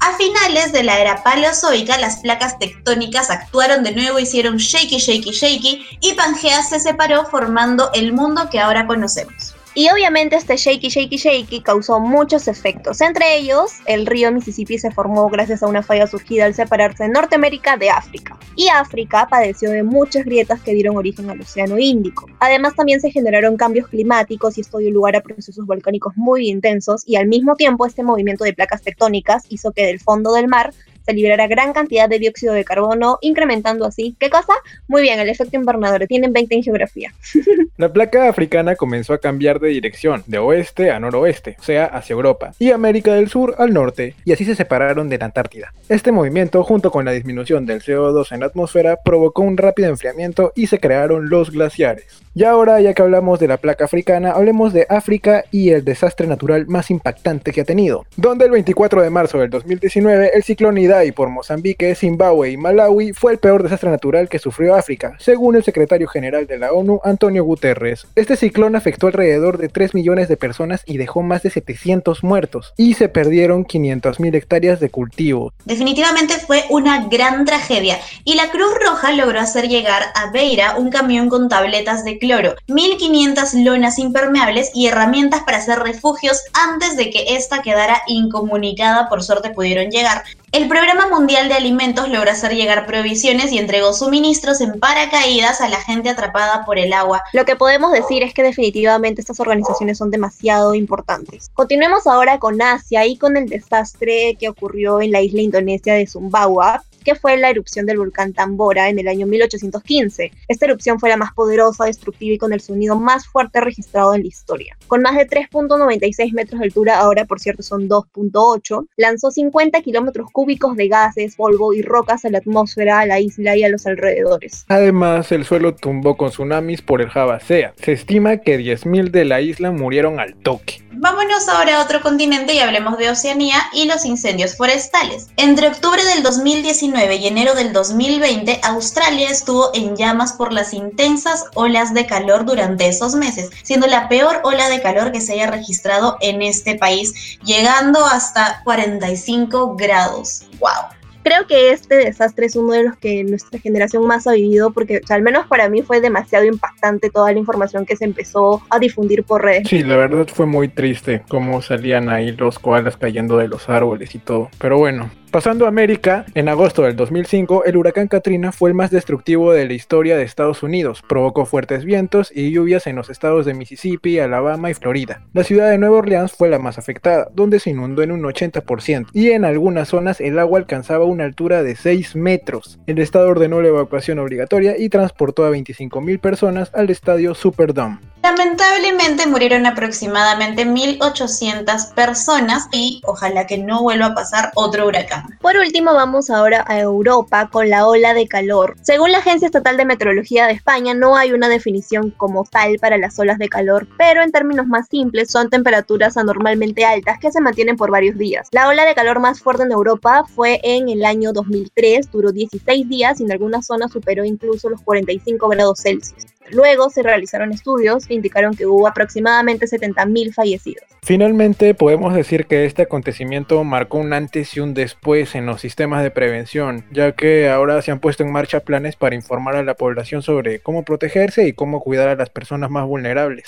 A 0.00 0.16
finales 0.16 0.72
de 0.72 0.82
la 0.82 0.98
era 1.00 1.22
paleozoica, 1.22 1.96
las 1.98 2.16
placas 2.20 2.58
tectónicas 2.58 3.30
actuaron 3.30 3.82
de 3.84 3.92
nuevo, 3.92 4.18
hicieron 4.18 4.56
shaky, 4.56 4.98
shaky, 4.98 5.30
shaky 5.30 5.86
y 6.00 6.14
Pangea 6.14 6.62
se 6.62 6.80
separó 6.80 7.24
formando 7.24 7.90
el 7.94 8.12
mundo 8.12 8.50
que 8.50 8.60
ahora 8.60 8.86
conocemos. 8.86 9.51
Y 9.74 9.88
obviamente 9.88 10.36
este 10.36 10.56
shaky, 10.56 10.88
shaky, 10.88 11.16
shaky 11.16 11.60
causó 11.62 11.98
muchos 11.98 12.46
efectos. 12.46 13.00
Entre 13.00 13.38
ellos, 13.38 13.78
el 13.86 14.04
río 14.04 14.30
Mississippi 14.30 14.76
se 14.76 14.90
formó 14.90 15.30
gracias 15.30 15.62
a 15.62 15.66
una 15.66 15.82
falla 15.82 16.06
surgida 16.06 16.44
al 16.44 16.52
separarse 16.54 17.08
Norteamérica 17.08 17.78
de 17.78 17.88
África. 17.88 18.38
Y 18.54 18.68
África 18.68 19.26
padeció 19.30 19.70
de 19.70 19.82
muchas 19.82 20.26
grietas 20.26 20.60
que 20.60 20.74
dieron 20.74 20.98
origen 20.98 21.30
al 21.30 21.40
Océano 21.40 21.78
Índico. 21.78 22.26
Además, 22.40 22.74
también 22.74 23.00
se 23.00 23.10
generaron 23.10 23.56
cambios 23.56 23.88
climáticos 23.88 24.58
y 24.58 24.60
esto 24.60 24.76
dio 24.76 24.90
lugar 24.90 25.16
a 25.16 25.22
procesos 25.22 25.64
volcánicos 25.64 26.12
muy 26.16 26.50
intensos. 26.50 27.04
Y 27.06 27.16
al 27.16 27.26
mismo 27.26 27.56
tiempo, 27.56 27.86
este 27.86 28.02
movimiento 28.02 28.44
de 28.44 28.52
placas 28.52 28.82
tectónicas 28.82 29.44
hizo 29.48 29.72
que 29.72 29.86
del 29.86 30.00
fondo 30.00 30.34
del 30.34 30.48
mar 30.48 30.74
se 31.04 31.12
liberará 31.12 31.46
gran 31.46 31.72
cantidad 31.72 32.08
de 32.08 32.18
dióxido 32.18 32.54
de 32.54 32.64
carbono, 32.64 33.18
incrementando 33.20 33.84
así, 33.84 34.16
¿qué 34.18 34.30
cosa? 34.30 34.52
Muy 34.88 35.02
bien, 35.02 35.18
el 35.18 35.28
efecto 35.28 35.56
invernadero, 35.56 36.06
tienen 36.06 36.32
20 36.32 36.54
en 36.54 36.62
geografía. 36.62 37.12
La 37.76 37.92
placa 37.92 38.28
africana 38.28 38.76
comenzó 38.76 39.14
a 39.14 39.18
cambiar 39.18 39.60
de 39.60 39.68
dirección, 39.68 40.22
de 40.26 40.38
oeste 40.38 40.90
a 40.90 41.00
noroeste, 41.00 41.56
o 41.58 41.62
sea, 41.62 41.86
hacia 41.86 42.14
Europa, 42.14 42.52
y 42.58 42.70
América 42.70 43.14
del 43.14 43.28
Sur 43.28 43.54
al 43.58 43.72
norte, 43.72 44.14
y 44.24 44.32
así 44.32 44.44
se 44.44 44.54
separaron 44.54 45.08
de 45.08 45.18
la 45.18 45.26
Antártida. 45.26 45.72
Este 45.88 46.12
movimiento, 46.12 46.62
junto 46.64 46.90
con 46.90 47.04
la 47.04 47.12
disminución 47.12 47.66
del 47.66 47.82
CO2 47.82 48.32
en 48.32 48.40
la 48.40 48.46
atmósfera, 48.46 48.98
provocó 49.04 49.42
un 49.42 49.56
rápido 49.56 49.88
enfriamiento 49.88 50.52
y 50.54 50.66
se 50.66 50.78
crearon 50.78 51.28
los 51.28 51.50
glaciares. 51.50 52.22
Y 52.34 52.44
ahora, 52.44 52.80
ya 52.80 52.94
que 52.94 53.02
hablamos 53.02 53.38
de 53.40 53.48
la 53.48 53.58
placa 53.58 53.84
africana, 53.84 54.30
hablemos 54.30 54.72
de 54.72 54.86
África 54.88 55.44
y 55.50 55.70
el 55.70 55.84
desastre 55.84 56.26
natural 56.26 56.66
más 56.66 56.90
impactante 56.90 57.52
que 57.52 57.60
ha 57.60 57.64
tenido, 57.64 58.06
donde 58.16 58.46
el 58.46 58.50
24 58.52 59.02
de 59.02 59.10
marzo 59.10 59.38
del 59.38 59.50
2019 59.50 60.30
el 60.32 60.42
ciclón 60.42 60.78
Idai 60.92 61.12
por 61.12 61.30
Mozambique, 61.30 61.94
Zimbabue 61.94 62.50
y 62.50 62.56
Malawi 62.58 63.14
fue 63.14 63.32
el 63.32 63.38
peor 63.38 63.62
desastre 63.62 63.88
natural 63.88 64.28
que 64.28 64.38
sufrió 64.38 64.74
África, 64.74 65.16
según 65.18 65.56
el 65.56 65.64
secretario 65.64 66.06
general 66.06 66.46
de 66.46 66.58
la 66.58 66.72
ONU, 66.72 67.00
Antonio 67.02 67.44
Guterres. 67.44 68.06
Este 68.14 68.36
ciclón 68.36 68.76
afectó 68.76 69.06
alrededor 69.06 69.56
de 69.56 69.70
3 69.70 69.94
millones 69.94 70.28
de 70.28 70.36
personas 70.36 70.82
y 70.84 70.98
dejó 70.98 71.22
más 71.22 71.42
de 71.42 71.48
700 71.48 72.22
muertos, 72.22 72.74
y 72.76 72.92
se 72.92 73.08
perdieron 73.08 73.64
500.000 73.64 74.34
hectáreas 74.34 74.80
de 74.80 74.90
cultivo. 74.90 75.54
Definitivamente 75.64 76.34
fue 76.34 76.64
una 76.68 77.08
gran 77.08 77.46
tragedia, 77.46 77.98
y 78.24 78.34
la 78.34 78.50
Cruz 78.50 78.74
Roja 78.84 79.12
logró 79.12 79.40
hacer 79.40 79.68
llegar 79.68 80.02
a 80.14 80.30
Beira 80.30 80.76
un 80.76 80.90
camión 80.90 81.30
con 81.30 81.48
tabletas 81.48 82.04
de 82.04 82.18
cloro, 82.18 82.54
1500 82.66 83.54
lonas 83.54 83.98
impermeables 83.98 84.70
y 84.74 84.88
herramientas 84.88 85.42
para 85.44 85.56
hacer 85.56 85.78
refugios 85.78 86.42
antes 86.52 86.98
de 86.98 87.08
que 87.08 87.36
esta 87.36 87.62
quedara 87.62 88.02
incomunicada. 88.08 89.08
Por 89.08 89.22
suerte 89.22 89.50
pudieron 89.50 89.90
llegar. 89.90 90.24
El 90.52 90.68
Programa 90.68 91.08
Mundial 91.08 91.48
de 91.48 91.54
Alimentos 91.54 92.10
logró 92.10 92.30
hacer 92.30 92.52
llegar 92.52 92.84
provisiones 92.84 93.50
y 93.52 93.58
entregó 93.58 93.94
suministros 93.94 94.60
en 94.60 94.78
paracaídas 94.78 95.62
a 95.62 95.68
la 95.70 95.80
gente 95.80 96.10
atrapada 96.10 96.66
por 96.66 96.78
el 96.78 96.92
agua. 96.92 97.22
Lo 97.32 97.46
que 97.46 97.56
podemos 97.56 97.90
decir 97.90 98.22
es 98.22 98.34
que 98.34 98.42
definitivamente 98.42 99.22
estas 99.22 99.40
organizaciones 99.40 99.96
son 99.96 100.10
demasiado 100.10 100.74
importantes. 100.74 101.50
Continuemos 101.54 102.06
ahora 102.06 102.38
con 102.38 102.60
Asia 102.60 103.06
y 103.06 103.16
con 103.16 103.38
el 103.38 103.48
desastre 103.48 104.36
que 104.38 104.50
ocurrió 104.50 105.00
en 105.00 105.12
la 105.12 105.22
isla 105.22 105.40
indonesia 105.40 105.94
de 105.94 106.06
Sumbawa, 106.06 106.84
que 107.02 107.14
fue 107.14 107.36
la 107.36 107.50
erupción 107.50 107.86
del 107.86 107.98
volcán 107.98 108.32
Tambora 108.32 108.88
en 108.88 108.98
el 108.98 109.08
año 109.08 109.26
1815. 109.26 110.32
Esta 110.48 110.66
erupción 110.66 110.98
fue 110.98 111.08
la 111.08 111.16
más 111.16 111.32
poderosa, 111.34 111.84
destructiva 111.84 112.34
y 112.34 112.38
con 112.38 112.52
el 112.52 112.60
sonido 112.60 112.98
más 112.98 113.26
fuerte 113.26 113.60
registrado 113.60 114.14
en 114.14 114.22
la 114.22 114.28
historia. 114.28 114.76
Con 114.88 115.02
más 115.02 115.16
de 115.16 115.26
3.96 115.28 116.32
metros 116.32 116.60
de 116.60 116.66
altura, 116.66 116.98
ahora 116.98 117.24
por 117.24 117.40
cierto 117.40 117.62
son 117.62 117.88
2.8, 117.88 118.86
lanzó 118.96 119.30
50 119.30 119.80
kilómetros 119.82 120.30
cúbicos 120.32 120.76
de 120.76 120.88
gases, 120.88 121.36
polvo 121.36 121.72
y 121.72 121.82
rocas 121.82 122.24
a 122.24 122.30
la 122.30 122.38
atmósfera, 122.38 123.00
a 123.00 123.06
la 123.06 123.20
isla 123.20 123.56
y 123.56 123.64
a 123.64 123.68
los 123.68 123.86
alrededores. 123.86 124.64
Además, 124.68 125.32
el 125.32 125.44
suelo 125.44 125.74
tumbó 125.74 126.16
con 126.16 126.30
tsunamis 126.30 126.82
por 126.82 127.00
el 127.00 127.10
Sea. 127.40 127.74
Se 127.76 127.92
estima 127.92 128.38
que 128.38 128.58
10.000 128.58 129.10
de 129.10 129.24
la 129.24 129.40
isla 129.40 129.70
murieron 129.70 130.20
al 130.20 130.34
toque. 130.34 130.82
Vámonos 130.94 131.48
ahora 131.48 131.78
a 131.78 131.84
otro 131.84 132.00
continente 132.00 132.54
y 132.54 132.58
hablemos 132.58 132.98
de 132.98 133.10
Oceanía 133.10 133.56
y 133.72 133.86
los 133.86 134.04
incendios 134.04 134.56
forestales. 134.56 135.30
Entre 135.36 135.66
octubre 135.66 136.02
del 136.04 136.22
2019 136.22 136.91
y 136.94 137.26
enero 137.26 137.54
del 137.54 137.72
2020, 137.72 138.60
Australia 138.64 139.30
estuvo 139.30 139.70
en 139.72 139.96
llamas 139.96 140.34
por 140.34 140.52
las 140.52 140.74
intensas 140.74 141.46
olas 141.54 141.94
de 141.94 142.04
calor 142.06 142.44
durante 142.44 142.86
esos 142.86 143.14
meses, 143.14 143.50
siendo 143.62 143.86
la 143.86 144.10
peor 144.10 144.40
ola 144.44 144.68
de 144.68 144.82
calor 144.82 145.10
que 145.10 145.22
se 145.22 145.32
haya 145.32 145.50
registrado 145.50 146.18
en 146.20 146.42
este 146.42 146.76
país, 146.76 147.38
llegando 147.44 148.04
hasta 148.04 148.60
45 148.64 149.74
grados. 149.76 150.44
¡Wow! 150.60 151.02
creo 151.22 151.46
que 151.46 151.70
este 151.70 151.94
desastre 151.94 152.46
es 152.46 152.56
uno 152.56 152.72
de 152.72 152.84
los 152.84 152.96
que 152.96 153.24
nuestra 153.24 153.58
generación 153.60 154.06
más 154.06 154.26
ha 154.26 154.32
vivido, 154.32 154.72
porque 154.72 155.00
al 155.08 155.22
menos 155.22 155.46
para 155.46 155.68
mí 155.68 155.82
fue 155.82 156.00
demasiado 156.00 156.44
impactante 156.44 157.10
toda 157.10 157.32
la 157.32 157.38
información 157.38 157.86
que 157.86 157.96
se 157.96 158.04
empezó 158.04 158.60
a 158.70 158.78
difundir 158.78 159.24
por 159.24 159.42
redes. 159.42 159.68
Sí, 159.68 159.82
la 159.84 159.96
verdad 159.96 160.26
fue 160.26 160.46
muy 160.46 160.68
triste 160.68 161.22
cómo 161.28 161.62
salían 161.62 162.08
ahí 162.08 162.32
los 162.32 162.58
koalas 162.58 162.96
cayendo 162.96 163.38
de 163.38 163.48
los 163.48 163.68
árboles 163.68 164.14
y 164.14 164.18
todo. 164.18 164.50
Pero 164.58 164.78
bueno, 164.78 165.10
Pasando 165.32 165.64
a 165.64 165.68
América, 165.68 166.26
en 166.34 166.50
agosto 166.50 166.82
del 166.82 166.94
2005, 166.94 167.64
el 167.64 167.78
huracán 167.78 168.06
Katrina 168.06 168.52
fue 168.52 168.68
el 168.68 168.74
más 168.74 168.90
destructivo 168.90 169.54
de 169.54 169.66
la 169.66 169.72
historia 169.72 170.14
de 170.14 170.24
Estados 170.24 170.62
Unidos. 170.62 171.02
Provocó 171.08 171.46
fuertes 171.46 171.86
vientos 171.86 172.30
y 172.34 172.50
lluvias 172.50 172.86
en 172.86 172.96
los 172.96 173.08
estados 173.08 173.46
de 173.46 173.54
Mississippi, 173.54 174.18
Alabama 174.18 174.68
y 174.68 174.74
Florida. 174.74 175.22
La 175.32 175.42
ciudad 175.42 175.70
de 175.70 175.78
Nueva 175.78 175.96
Orleans 175.96 176.32
fue 176.32 176.50
la 176.50 176.58
más 176.58 176.76
afectada, 176.76 177.28
donde 177.32 177.60
se 177.60 177.70
inundó 177.70 178.02
en 178.02 178.12
un 178.12 178.24
80%, 178.24 179.06
y 179.14 179.30
en 179.30 179.46
algunas 179.46 179.88
zonas 179.88 180.20
el 180.20 180.38
agua 180.38 180.58
alcanzaba 180.58 181.06
una 181.06 181.24
altura 181.24 181.62
de 181.62 181.76
6 181.76 182.14
metros. 182.14 182.78
El 182.86 182.98
estado 182.98 183.30
ordenó 183.30 183.62
la 183.62 183.68
evacuación 183.68 184.18
obligatoria 184.18 184.76
y 184.76 184.90
transportó 184.90 185.46
a 185.46 185.50
25.000 185.50 186.20
personas 186.20 186.70
al 186.74 186.90
estadio 186.90 187.34
Superdome. 187.34 188.11
Lamentablemente 188.22 189.26
murieron 189.26 189.66
aproximadamente 189.66 190.64
1.800 190.64 191.92
personas 191.92 192.68
y 192.70 193.02
ojalá 193.04 193.48
que 193.48 193.58
no 193.58 193.82
vuelva 193.82 194.06
a 194.06 194.14
pasar 194.14 194.52
otro 194.54 194.86
huracán. 194.86 195.36
Por 195.40 195.56
último, 195.56 195.92
vamos 195.92 196.30
ahora 196.30 196.64
a 196.68 196.78
Europa 196.78 197.48
con 197.50 197.68
la 197.68 197.84
ola 197.86 198.14
de 198.14 198.28
calor. 198.28 198.76
Según 198.80 199.10
la 199.10 199.18
Agencia 199.18 199.46
Estatal 199.46 199.76
de 199.76 199.86
Meteorología 199.86 200.46
de 200.46 200.52
España, 200.52 200.94
no 200.94 201.16
hay 201.16 201.32
una 201.32 201.48
definición 201.48 202.10
como 202.10 202.44
tal 202.44 202.78
para 202.78 202.96
las 202.96 203.18
olas 203.18 203.38
de 203.38 203.48
calor, 203.48 203.88
pero 203.98 204.22
en 204.22 204.30
términos 204.30 204.68
más 204.68 204.86
simples 204.88 205.30
son 205.32 205.50
temperaturas 205.50 206.16
anormalmente 206.16 206.84
altas 206.84 207.18
que 207.18 207.32
se 207.32 207.40
mantienen 207.40 207.76
por 207.76 207.90
varios 207.90 208.16
días. 208.16 208.46
La 208.52 208.68
ola 208.68 208.84
de 208.84 208.94
calor 208.94 209.18
más 209.18 209.40
fuerte 209.40 209.64
en 209.64 209.72
Europa 209.72 210.24
fue 210.32 210.60
en 210.62 210.88
el 210.88 211.04
año 211.04 211.32
2003, 211.32 212.12
duró 212.12 212.30
16 212.30 212.88
días 212.88 213.20
y 213.20 213.24
en 213.24 213.32
algunas 213.32 213.66
zonas 213.66 213.90
superó 213.90 214.24
incluso 214.24 214.70
los 214.70 214.80
45 214.82 215.48
grados 215.48 215.80
Celsius. 215.82 216.31
Luego 216.50 216.90
se 216.90 217.02
realizaron 217.02 217.52
estudios 217.52 218.06
que 218.06 218.14
indicaron 218.14 218.54
que 218.54 218.66
hubo 218.66 218.86
aproximadamente 218.86 219.66
70.000 219.66 220.34
fallecidos. 220.34 220.84
Finalmente, 221.02 221.74
podemos 221.74 222.14
decir 222.14 222.46
que 222.46 222.64
este 222.64 222.82
acontecimiento 222.82 223.64
marcó 223.64 223.98
un 223.98 224.12
antes 224.12 224.56
y 224.56 224.60
un 224.60 224.74
después 224.74 225.34
en 225.34 225.46
los 225.46 225.60
sistemas 225.60 226.02
de 226.02 226.10
prevención, 226.10 226.84
ya 226.92 227.12
que 227.12 227.50
ahora 227.50 227.82
se 227.82 227.90
han 227.90 228.00
puesto 228.00 228.22
en 228.22 228.32
marcha 228.32 228.60
planes 228.60 228.96
para 228.96 229.14
informar 229.14 229.56
a 229.56 229.64
la 229.64 229.74
población 229.74 230.22
sobre 230.22 230.60
cómo 230.60 230.84
protegerse 230.84 231.46
y 231.46 231.52
cómo 231.54 231.80
cuidar 231.80 232.08
a 232.08 232.14
las 232.14 232.30
personas 232.30 232.70
más 232.70 232.86
vulnerables. 232.86 233.44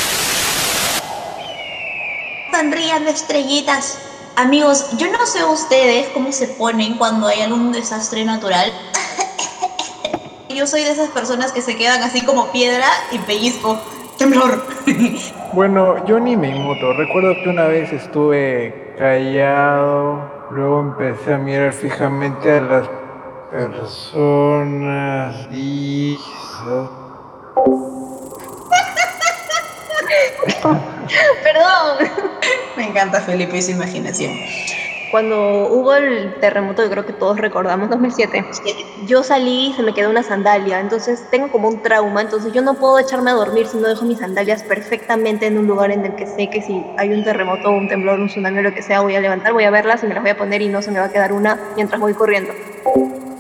Sonrían 2.50 3.06
estrellitas. 3.06 3.98
Amigos, 4.36 4.96
yo 4.98 5.10
no 5.12 5.24
sé 5.26 5.44
ustedes 5.44 6.08
cómo 6.08 6.32
se 6.32 6.48
ponen 6.48 6.98
cuando 6.98 7.28
hay 7.28 7.40
algún 7.42 7.70
desastre 7.70 8.24
natural. 8.24 8.72
Yo 10.54 10.66
soy 10.68 10.84
de 10.84 10.90
esas 10.92 11.10
personas 11.10 11.50
que 11.52 11.60
se 11.62 11.76
quedan 11.76 12.02
así 12.02 12.24
como 12.24 12.52
piedra 12.52 12.86
y 13.10 13.18
pellizco. 13.18 13.80
Temblor. 14.18 14.64
Bueno, 15.52 16.04
yo 16.06 16.18
ni 16.18 16.36
me 16.36 16.48
inmuto. 16.48 16.92
Recuerdo 16.94 17.34
que 17.42 17.48
una 17.48 17.66
vez 17.66 17.92
estuve 17.92 18.92
callado, 18.98 20.48
luego 20.50 20.80
empecé 20.80 21.34
a 21.34 21.38
mirar 21.38 21.72
fijamente 21.72 22.50
a 22.50 22.60
las 22.60 22.88
personas 23.52 25.46
y... 25.52 26.18
Perdón. 31.42 32.10
Me 32.76 32.88
encanta 32.88 33.20
Felipe 33.20 33.58
y 33.58 33.62
su 33.62 33.70
imaginación. 33.70 34.32
Cuando 35.14 35.68
hubo 35.68 35.94
el 35.94 36.34
terremoto, 36.40 36.82
que 36.82 36.90
creo 36.90 37.06
que 37.06 37.12
todos 37.12 37.38
recordamos, 37.38 37.88
2007, 37.88 38.46
yo 39.06 39.22
salí 39.22 39.68
y 39.68 39.72
se 39.74 39.84
me 39.84 39.94
quedó 39.94 40.10
una 40.10 40.24
sandalia, 40.24 40.80
entonces 40.80 41.24
tengo 41.30 41.52
como 41.52 41.68
un 41.68 41.82
trauma, 41.82 42.20
entonces 42.20 42.52
yo 42.52 42.62
no 42.62 42.74
puedo 42.74 42.98
echarme 42.98 43.30
a 43.30 43.34
dormir 43.34 43.68
si 43.68 43.76
no 43.76 43.86
dejo 43.86 44.04
mis 44.04 44.18
sandalias 44.18 44.64
perfectamente 44.64 45.46
en 45.46 45.56
un 45.56 45.68
lugar 45.68 45.92
en 45.92 46.04
el 46.04 46.16
que 46.16 46.26
sé 46.26 46.50
que 46.50 46.60
si 46.60 46.84
hay 46.98 47.12
un 47.12 47.22
terremoto, 47.22 47.70
un 47.70 47.88
temblor, 47.88 48.18
un 48.18 48.26
tsunami 48.26 48.58
o 48.58 48.62
lo 48.62 48.74
que 48.74 48.82
sea, 48.82 49.02
voy 49.02 49.14
a 49.14 49.20
levantar, 49.20 49.52
voy 49.52 49.62
a 49.62 49.70
verlas 49.70 50.02
y 50.02 50.08
me 50.08 50.14
las 50.14 50.22
voy 50.24 50.32
a 50.32 50.36
poner 50.36 50.62
y 50.62 50.68
no 50.68 50.82
se 50.82 50.90
me 50.90 50.98
va 50.98 51.04
a 51.04 51.12
quedar 51.12 51.32
una 51.32 51.60
mientras 51.76 52.00
voy 52.00 52.14
corriendo. 52.14 52.52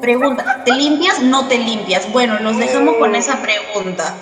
Pregunta, 0.00 0.62
¿te 0.64 0.70
limpias? 0.74 1.24
No 1.24 1.48
te 1.48 1.58
limpias. 1.58 2.08
Bueno, 2.12 2.38
los 2.38 2.56
dejamos 2.56 2.98
con 2.98 3.16
esa 3.16 3.42
pregunta. 3.42 4.14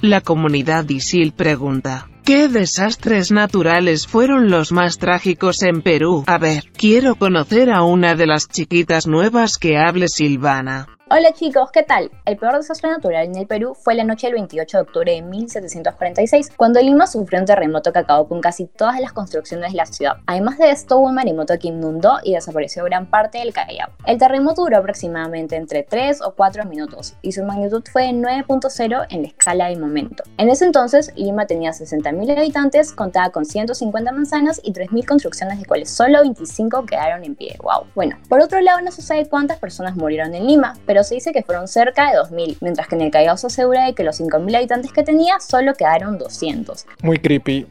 La 0.00 0.20
comunidad 0.22 0.88
Isil 0.88 1.30
pregunta. 1.30 2.08
¿Qué 2.30 2.46
desastres 2.46 3.32
naturales 3.32 4.06
fueron 4.06 4.50
los 4.50 4.70
más 4.70 4.98
trágicos 4.98 5.62
en 5.62 5.82
Perú? 5.82 6.22
A 6.28 6.38
ver, 6.38 6.70
quiero 6.76 7.16
conocer 7.16 7.72
a 7.72 7.82
una 7.82 8.14
de 8.14 8.28
las 8.28 8.46
chiquitas 8.46 9.08
nuevas 9.08 9.58
que 9.58 9.76
hable 9.76 10.06
Silvana. 10.06 10.86
Hola 11.12 11.32
chicos, 11.32 11.72
¿qué 11.72 11.82
tal? 11.82 12.08
El 12.24 12.36
peor 12.36 12.58
desastre 12.58 12.88
natural 12.88 13.24
en 13.24 13.34
el 13.34 13.48
Perú 13.48 13.74
fue 13.74 13.96
la 13.96 14.04
noche 14.04 14.28
del 14.28 14.34
28 14.34 14.76
de 14.76 14.82
octubre 14.82 15.12
de 15.12 15.22
1746, 15.22 16.52
cuando 16.56 16.80
Lima 16.80 17.08
sufrió 17.08 17.40
un 17.40 17.46
terremoto 17.46 17.92
que 17.92 17.98
acabó 17.98 18.28
con 18.28 18.40
casi 18.40 18.66
todas 18.66 19.00
las 19.00 19.12
construcciones 19.12 19.72
de 19.72 19.76
la 19.76 19.86
ciudad. 19.86 20.18
Además 20.26 20.58
de 20.58 20.70
esto, 20.70 20.98
hubo 20.98 21.08
un 21.08 21.16
maremoto 21.16 21.58
que 21.58 21.66
inundó 21.66 22.18
y 22.22 22.34
desapareció 22.34 22.84
gran 22.84 23.06
parte 23.06 23.38
del 23.38 23.52
Callao. 23.52 23.88
El 24.06 24.18
terremoto 24.18 24.62
duró 24.62 24.76
aproximadamente 24.78 25.56
entre 25.56 25.82
3 25.82 26.22
o 26.22 26.36
4 26.36 26.64
minutos 26.66 27.16
y 27.22 27.32
su 27.32 27.42
magnitud 27.42 27.82
fue 27.90 28.04
de 28.04 28.12
9.0 28.12 29.06
en 29.10 29.22
la 29.22 29.28
escala 29.28 29.66
de 29.66 29.78
momento. 29.78 30.22
En 30.38 30.48
ese 30.48 30.64
entonces, 30.64 31.12
Lima 31.16 31.44
tenía 31.48 31.72
60.000 31.72 32.38
habitantes, 32.38 32.92
contaba 32.92 33.30
con 33.30 33.44
150 33.44 34.12
manzanas 34.12 34.60
y 34.62 34.72
3.000 34.72 35.06
construcciones, 35.06 35.58
de 35.58 35.66
cuales 35.66 35.90
solo 35.90 36.20
25 36.20 36.86
quedaron 36.86 37.24
en 37.24 37.34
pie. 37.34 37.56
¡Wow! 37.64 37.86
Bueno, 37.96 38.16
por 38.28 38.40
otro 38.40 38.60
lado, 38.60 38.80
no 38.80 38.92
se 38.92 39.02
sabe 39.02 39.28
cuántas 39.28 39.58
personas 39.58 39.96
murieron 39.96 40.32
en 40.34 40.46
Lima, 40.46 40.74
pero 40.86 40.99
se 41.04 41.14
dice 41.14 41.32
que 41.32 41.42
fueron 41.42 41.68
cerca 41.68 42.10
de 42.10 42.18
2.000, 42.18 42.58
mientras 42.60 42.88
que 42.88 42.94
en 42.94 43.02
el 43.02 43.10
Callao 43.10 43.36
se 43.36 43.46
asegura 43.48 43.84
de 43.84 43.94
que 43.94 44.04
los 44.04 44.20
5.000 44.20 44.56
habitantes 44.56 44.92
que 44.92 45.02
tenía 45.02 45.40
solo 45.40 45.74
quedaron 45.74 46.18
200. 46.18 46.86
Muy 47.02 47.18
creepy. 47.18 47.66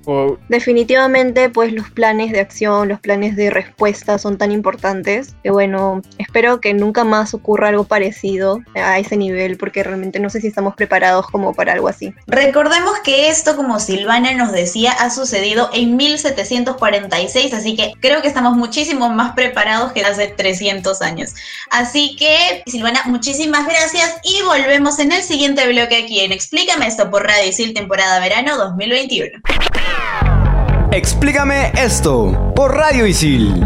Definitivamente, 0.50 1.50
pues 1.50 1.74
los 1.74 1.90
planes 1.92 2.32
de 2.32 2.40
acción, 2.40 2.90
los 2.90 3.00
planes 3.00 3.36
de 3.36 3.50
respuesta 3.50 4.18
son 4.18 4.38
tan 4.38 4.52
importantes 4.52 5.36
que 5.44 5.52
bueno, 5.52 6.02
espero 6.18 6.62
que 6.62 6.74
nunca 6.74 7.04
más 7.04 7.34
ocurra 7.34 7.70
algo 7.70 7.84
parecido 7.84 8.60
a 8.76 9.00
ese 9.00 9.18
nivel 9.18 9.58
porque 9.58 9.84
realmente 9.84 10.20
no 10.20 10.30
sé 10.30 10.42
si 10.42 10.48
estamos 10.48 10.76
preparados 10.76 11.28
como 11.28 11.54
para 11.54 11.74
algo 11.74 11.88
así. 11.88 12.14
Recordemos 12.28 13.00
que 13.04 13.30
esto, 13.30 13.56
como 13.56 13.80
Silvana 13.80 14.34
nos 14.34 14.52
decía, 14.52 14.92
ha 14.92 15.10
sucedido 15.10 15.70
en 15.74 15.96
1746, 15.98 17.54
así 17.54 17.76
que 17.76 17.94
creo 18.00 18.22
que 18.22 18.28
estamos 18.28 18.56
muchísimo 18.56 19.10
más 19.10 19.34
preparados 19.34 19.92
que 19.92 20.02
hace 20.02 20.28
300 20.28 21.02
años. 21.02 21.34
Así 21.70 22.16
que, 22.16 22.64
Silvana, 22.66 23.02
muchísimas 23.20 23.66
gracias 23.66 24.16
y 24.24 24.42
volvemos 24.44 24.98
en 24.98 25.12
el 25.12 25.22
siguiente 25.22 25.68
bloque 25.68 26.04
aquí 26.06 26.22
en 26.22 26.32
Explícame 26.32 26.88
esto 26.88 27.10
por 27.10 27.24
Radio 27.24 27.50
Isil 27.50 27.74
temporada 27.74 28.18
verano 28.22 28.56
2021. 28.58 29.42
Explícame 30.94 31.74
esto 31.78 32.54
por 32.56 32.74
Radio 32.74 33.06
Isil. 33.06 33.62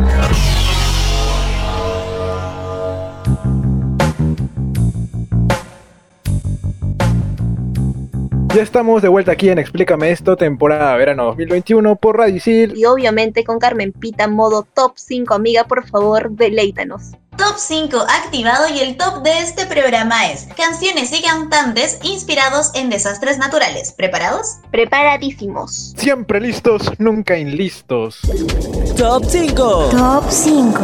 Ya 8.55 8.63
estamos 8.63 9.03
de 9.03 9.07
vuelta 9.07 9.33
aquí 9.33 9.49
en 9.49 9.59
Explícame 9.59 10.09
esto, 10.09 10.35
temporada 10.35 10.97
verano 10.97 11.25
2021 11.25 11.95
por 11.97 12.17
Radio 12.17 12.37
Isil. 12.37 12.73
Y 12.75 12.85
obviamente 12.85 13.43
con 13.43 13.59
Carmen 13.59 13.91
Pita, 13.91 14.27
modo 14.27 14.63
top 14.63 14.93
5, 14.95 15.31
amiga, 15.35 15.65
por 15.65 15.87
favor, 15.87 16.31
deleítanos. 16.31 17.11
Top 17.37 17.57
5 17.57 17.97
activado 17.97 18.67
y 18.67 18.79
el 18.79 18.95
top 18.95 19.23
de 19.23 19.39
este 19.39 19.65
programa 19.65 20.31
es 20.31 20.47
canciones 20.55 21.11
y 21.11 21.21
cantantes 21.23 21.99
inspirados 22.03 22.71
en 22.75 22.89
desastres 22.89 23.37
naturales. 23.37 23.91
¿Preparados? 23.91 24.57
Preparadísimos. 24.71 25.93
Siempre 25.97 26.39
listos, 26.39 26.91
nunca 26.99 27.37
inlistos. 27.37 28.19
Top 28.97 29.23
5. 29.27 29.89
Top 29.91 30.23
5. 30.29 30.79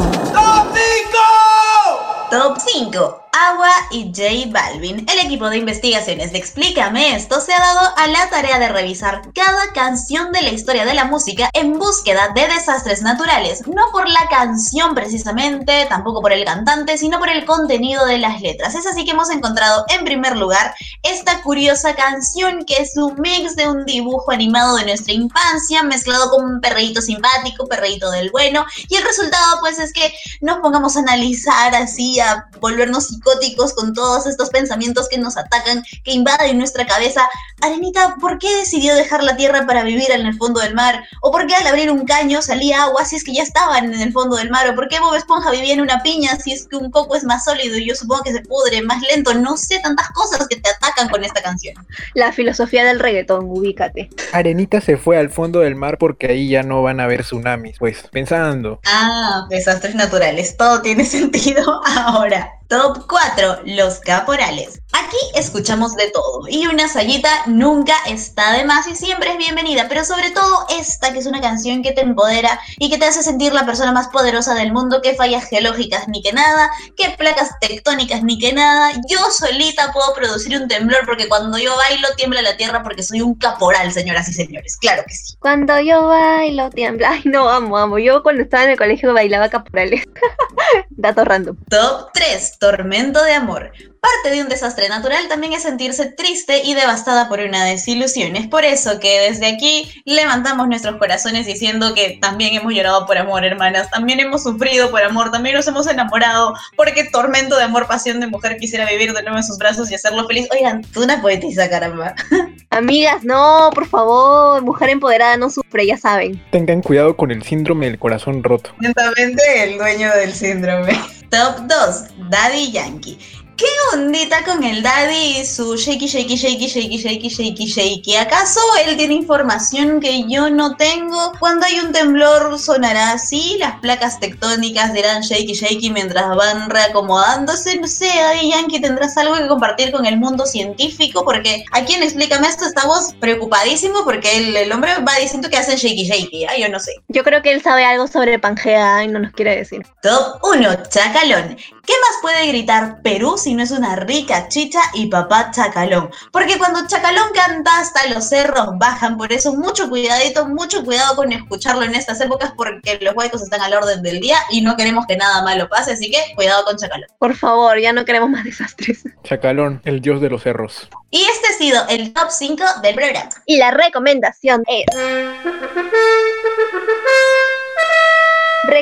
Top 2.32 2.58
5. 2.58 3.29
Agua 3.32 3.70
y 3.92 4.12
J 4.16 4.52
Balvin. 4.52 5.06
El 5.08 5.26
equipo 5.26 5.50
de 5.50 5.58
investigaciones 5.58 6.32
de 6.32 6.40
Explícame 6.40 7.16
esto 7.16 7.40
se 7.40 7.54
ha 7.54 7.60
dado 7.60 7.94
a 7.96 8.08
la 8.08 8.30
tarea 8.30 8.58
de 8.60 8.70
revisar 8.70 9.22
cada 9.34 9.72
canción 9.74 10.32
de 10.32 10.42
la 10.42 10.50
historia 10.50 10.86
de 10.86 10.94
la 10.94 11.06
música 11.06 11.50
en 11.54 11.78
búsqueda 11.78 12.30
de 12.34 12.48
desastres 12.48 13.02
naturales. 13.02 13.68
No 13.68 13.84
por 13.92 14.10
la 14.10 14.28
canción 14.30 14.96
precisamente, 14.96 15.86
tampoco 15.90 16.22
por 16.22 16.34
el 16.34 16.44
cantante, 16.44 16.98
sino 16.98 17.20
por 17.20 17.30
el 17.30 17.46
contenido 17.46 18.06
de 18.06 18.18
las 18.18 18.42
letras. 18.42 18.76
Es 18.76 18.88
así 18.88 19.06
que 19.06 19.12
hemos 19.12 19.30
encontrado 19.30 19.86
en 19.90 20.06
primer 20.06 20.36
lugar 20.36 20.74
esta 21.04 21.42
curiosa 21.44 21.96
canción 21.96 22.66
que 22.66 22.78
es 22.78 22.98
un 22.98 23.16
mix 23.20 23.56
de 23.56 23.68
un 23.68 23.86
dibujo 23.86 24.32
animado 24.32 24.76
de 24.78 24.86
nuestra 24.86 25.14
infancia 25.14 25.84
mezclado 25.84 26.32
con 26.32 26.46
un 26.46 26.62
perreíto 26.62 27.02
simpático, 27.02 27.68
perreíto 27.68 28.10
del 28.12 28.32
bueno. 28.32 28.66
Y 28.88 28.96
el 28.96 29.04
resultado 29.04 29.60
pues 29.60 29.78
es 29.80 29.94
que 29.94 30.14
nos 30.42 30.58
pongamos 30.60 30.96
a 30.96 31.02
analizar 31.02 31.76
así, 31.76 32.20
a 32.20 32.48
volvernos 32.60 33.20
psicóticos 33.30 33.74
con 33.74 33.94
todos 33.94 34.26
estos 34.26 34.50
pensamientos 34.50 35.08
que 35.10 35.18
nos 35.18 35.38
atacan, 35.38 35.84
que 36.04 36.12
invaden 36.12 36.58
nuestra 36.58 36.86
cabeza. 36.86 37.28
Arenita, 37.62 38.16
¿por 38.20 38.38
qué 38.40 38.56
decidió 38.56 38.96
dejar 38.96 39.24
la 39.24 39.36
tierra 39.36 39.66
para 39.66 39.84
vivir 39.84 40.12
en 40.12 40.26
el 40.26 40.36
fondo 40.36 40.60
del 40.62 40.74
mar? 40.74 41.04
¿O 41.22 41.32
por 41.32 41.46
qué 41.46 41.56
al 41.56 41.68
abrir 41.68 41.92
un 41.92 42.06
caño 42.06 42.42
salía 42.42 42.84
agua 42.84 43.06
si 43.06 43.16
es 43.18 43.24
que 43.24 43.34
ya 43.34 43.44
estaban 43.44 43.94
en 43.94 44.02
el 44.02 44.12
fondo 44.14 44.38
del 44.38 44.50
mar? 44.50 44.70
¿O 44.70 44.76
por 44.76 44.88
qué 44.88 45.00
Bob 45.00 45.16
Esponja 45.16 45.52
vivía 45.52 45.74
en 45.74 45.82
una 45.82 46.02
piña 46.02 46.38
si 46.38 46.54
es 46.54 46.68
que 46.68 46.76
un 46.76 46.90
coco 46.92 47.16
es 47.16 47.24
más 47.24 47.44
sólido 47.46 47.78
y 47.78 47.88
yo 47.88 47.96
supongo 47.96 48.24
que 48.24 48.34
se 48.34 48.42
pudre 48.42 48.82
más 48.82 49.02
lento? 49.14 49.34
No 49.34 49.58
sé, 49.58 49.80
tantas 49.80 50.10
cosas 50.12 50.48
que 50.48 50.56
te 50.56 50.70
atacan 50.70 51.10
con 51.10 51.24
esta 51.24 51.42
canción. 51.42 51.76
La 52.14 52.32
filosofía 52.32 52.86
del 52.86 53.00
reggaetón, 53.00 53.46
ubícate. 53.46 54.10
Arenita 54.32 54.82
se 54.82 54.98
fue 54.98 55.18
al 55.18 55.30
fondo 55.30 55.60
del 55.60 55.76
mar 55.76 55.98
porque 55.98 56.28
ahí 56.28 56.50
ya 56.50 56.64
no 56.64 56.82
van 56.82 57.00
a 57.00 57.04
haber 57.04 57.24
tsunamis. 57.24 57.78
Pues 57.78 58.04
pensando. 58.12 58.80
Ah, 58.86 59.46
desastres 59.50 59.96
naturales. 59.96 60.56
Todo 60.58 60.82
tiene 60.82 61.06
sentido 61.10 61.82
ahora. 61.86 62.59
Top 62.70 63.08
4. 63.10 63.62
Los 63.66 64.00
caporales. 64.00 64.80
Aquí 64.92 65.18
escuchamos 65.34 65.96
de 65.96 66.12
todo 66.12 66.48
y 66.48 66.68
una 66.68 66.88
sayita 66.88 67.30
nunca 67.48 67.94
está 68.08 68.54
de 68.54 68.64
más 68.64 68.88
y 68.88 68.96
siempre 68.96 69.32
es 69.32 69.38
bienvenida, 69.38 69.88
pero 69.90 70.04
sobre 70.04 70.30
todo 70.32 70.66
esta 70.80 71.12
que 71.12 71.20
es 71.20 71.26
una 71.26 71.42
canción 71.42 71.82
que 71.82 71.94
te 71.94 72.02
empodera 72.02 72.60
y 72.78 72.92
que 72.92 73.00
te 73.00 73.06
hace 73.06 73.24
sentir 73.24 73.54
la 73.54 73.66
persona 73.66 73.92
más 73.92 74.10
poderosa 74.10 74.54
del 74.54 74.72
mundo, 74.72 75.02
que 75.02 75.16
fallas 75.16 75.46
geológicas 75.46 76.08
ni 76.08 76.22
que 76.22 76.32
nada, 76.32 76.70
que 76.96 77.10
placas 77.18 77.60
tectónicas 77.60 78.22
ni 78.24 78.38
que 78.38 78.54
nada. 78.54 78.92
Yo 79.08 79.20
solita 79.32 79.92
puedo 79.92 80.14
producir 80.14 80.60
un 80.60 80.68
temblor 80.68 81.06
porque 81.06 81.28
cuando 81.28 81.58
yo 81.58 81.76
bailo 81.76 82.08
tiembla 82.18 82.44
la 82.44 82.58
tierra 82.58 82.84
porque 82.84 83.02
soy 83.02 83.22
un 83.22 83.34
caporal, 83.34 83.92
señoras 83.92 84.30
y 84.30 84.34
señores. 84.34 84.78
Claro 84.78 85.04
que 85.08 85.14
sí. 85.16 85.36
Cuando 85.40 85.80
yo 85.82 86.08
bailo 86.08 86.70
tiembla. 86.70 87.12
Ay, 87.12 87.22
no, 87.26 87.50
amo, 87.50 87.78
amo. 87.78 87.98
Yo 87.98 88.22
cuando 88.22 88.44
estaba 88.44 88.66
en 88.66 88.72
el 88.72 88.78
colegio 88.78 89.12
bailaba 89.12 89.50
caporales. 89.50 90.04
Dato 90.90 91.26
random. 91.26 91.58
Top 91.70 92.10
3. 92.14 92.59
Tormento 92.60 93.24
de 93.24 93.32
amor. 93.32 93.72
Parte 94.02 94.36
de 94.36 94.42
un 94.42 94.50
desastre 94.50 94.90
natural 94.90 95.30
también 95.30 95.54
es 95.54 95.64
sentirse 95.64 96.12
triste 96.12 96.62
y 96.66 96.74
devastada 96.74 97.30
por 97.30 97.40
una 97.40 97.64
desilusión. 97.64 98.36
Es 98.36 98.48
por 98.48 98.66
eso 98.66 99.00
que 99.00 99.22
desde 99.22 99.48
aquí 99.48 99.90
levantamos 100.04 100.68
nuestros 100.68 100.98
corazones 100.98 101.46
diciendo 101.46 101.94
que 101.94 102.18
también 102.22 102.54
hemos 102.56 102.74
llorado 102.74 103.06
por 103.06 103.18
amor, 103.18 103.46
hermanas. 103.46 103.90
También 103.90 104.20
hemos 104.20 104.44
sufrido 104.44 104.92
por 104.92 105.02
amor, 105.04 105.32
también 105.32 105.56
nos 105.56 105.68
hemos 105.68 105.88
enamorado. 105.88 106.54
Porque 106.76 107.06
tormento 107.06 107.56
de 107.56 107.64
amor, 107.64 107.88
pasión 107.88 108.20
de 108.20 108.28
mujer 108.28 108.58
quisiera 108.58 108.86
vivir 108.86 109.14
de 109.14 109.24
nuevo 109.24 109.38
en 109.38 109.44
sus 109.44 109.58
brazos 109.58 109.90
y 109.90 109.96
hacerlo 109.96 110.28
feliz. 110.28 110.50
Oigan, 110.52 110.82
tú 110.94 111.04
una 111.04 111.22
poetisa, 111.22 111.70
caramba. 111.70 112.14
Amigas, 112.72 113.24
no, 113.24 113.70
por 113.74 113.88
favor. 113.88 114.62
Mujer 114.64 114.90
empoderada 114.90 115.38
no 115.38 115.50
sufre, 115.50 115.86
ya 115.86 115.98
saben. 115.98 116.44
Tengan 116.52 116.82
cuidado 116.82 117.16
con 117.16 117.32
el 117.32 117.42
síndrome 117.44 117.86
del 117.86 118.00
corazón 118.00 118.44
roto. 118.44 118.72
Lentamente 118.82 119.64
el 119.64 119.78
dueño 119.78 120.12
del 120.14 120.34
síndrome. 120.34 121.00
Top 121.32 121.68
2. 121.70 122.30
Daddy 122.30 122.72
Yankee. 122.72 123.20
¿Qué 123.60 123.66
ondita 123.94 124.46
con 124.46 124.64
el 124.64 124.82
daddy 124.82 125.40
y 125.40 125.46
su 125.46 125.76
shaky, 125.76 126.08
shaky, 126.08 126.38
shaky, 126.38 126.68
shaky, 126.68 126.98
shaky, 126.98 127.28
shaky, 127.28 127.66
shaky? 127.66 128.16
¿Acaso 128.16 128.62
él 128.86 128.96
tiene 128.96 129.16
información 129.16 130.00
que 130.00 130.24
yo 130.30 130.50
no 130.50 130.78
tengo? 130.78 131.34
Cuando 131.42 131.66
hay 131.66 131.78
un 131.80 131.92
temblor 131.92 132.58
sonará 132.58 133.12
así, 133.12 133.58
las 133.60 133.78
placas 133.82 134.18
tectónicas 134.22 134.94
dirán 134.94 135.24
shaky, 135.24 135.52
shaky 135.52 135.90
mientras 135.90 136.34
van 136.38 136.70
reacomodándose. 136.70 137.78
No 137.82 137.88
sé, 137.88 138.10
ahí 138.10 138.50
Yankee, 138.50 138.80
¿tendrás 138.80 139.18
algo 139.18 139.36
que 139.36 139.50
compartir 139.50 139.92
con 139.92 140.06
el 140.06 140.16
mundo 140.16 140.46
científico? 140.46 141.26
Porque 141.26 141.66
aquí 141.74 141.96
en 141.96 142.04
Explícame 142.04 142.48
esto 142.48 142.64
estamos 142.64 143.14
preocupadísimos 143.20 144.04
porque 144.04 144.38
el, 144.38 144.56
el 144.56 144.72
hombre 144.72 144.94
va 145.06 145.16
diciendo 145.20 145.50
que 145.50 145.58
hacen 145.58 145.76
shaky, 145.76 146.08
shaky. 146.08 146.46
¿ah? 146.46 146.56
Yo 146.58 146.70
no 146.70 146.80
sé. 146.80 146.94
Yo 147.10 147.26
creo 147.26 147.42
que 147.42 147.52
él 147.52 147.62
sabe 147.62 147.84
algo 147.84 148.08
sobre 148.08 148.40
Pangea 148.40 149.04
y 149.04 149.10
no 149.10 149.20
nos 149.20 149.34
quiere 149.34 149.58
decir. 149.58 149.86
Top 150.02 150.40
1, 150.44 150.84
Chacalón. 150.88 151.58
¿Qué 151.58 151.94
más 152.02 152.22
puede 152.22 152.48
gritar 152.48 153.02
Perú 153.02 153.36
si 153.38 153.49
no 153.54 153.64
es 153.64 153.72
una 153.72 153.96
rica 153.96 154.48
chicha 154.48 154.80
y 154.94 155.08
papá 155.08 155.52
Chacalón? 155.52 156.10
Porque 156.32 156.58
cuando 156.58 156.86
Chacalón 156.88 157.30
canta 157.34 157.80
hasta 157.80 158.08
los 158.08 158.30
cerros 158.30 158.70
bajan, 158.78 159.18
por 159.18 159.32
eso 159.32 159.54
mucho 159.54 159.90
cuidadito, 159.90 160.48
mucho 160.48 160.84
cuidado 160.84 161.16
con 161.16 161.32
escucharlo 161.32 161.84
en 161.84 161.96
estas 161.96 162.20
épocas 162.22 162.54
porque 162.56 163.00
los 163.02 163.16
huecos 163.16 163.42
están 163.42 163.62
al 163.62 163.74
orden 163.74 164.02
del 164.02 164.20
día 164.20 164.38
y 164.50 164.62
no 164.62 164.76
queremos 164.76 165.06
que 165.06 165.18
nada 165.18 165.42
malo 165.44 165.68
pase, 165.70 165.94
así 165.94 166.10
que 166.10 166.20
cuidado 166.36 166.66
con 166.66 166.78
Chacalón. 166.78 167.10
Por 167.18 167.36
favor, 167.36 167.80
ya 167.80 167.94
no 167.94 168.06
queremos 168.06 168.30
más 168.30 168.44
desastres. 168.44 169.04
Chacalón, 169.24 169.82
el 169.86 170.02
dios 170.02 170.22
de 170.22 170.30
los 170.30 170.44
cerros. 170.44 170.90
Y 171.12 171.22
este 171.22 171.48
ha 171.48 171.58
sido 171.58 171.88
el 171.90 172.14
top 172.14 172.30
5 172.30 172.64
del 172.84 172.96
programa. 172.96 173.30
Y 173.46 173.58
la 173.58 173.72
recomendación 173.72 174.64
es... 174.68 174.86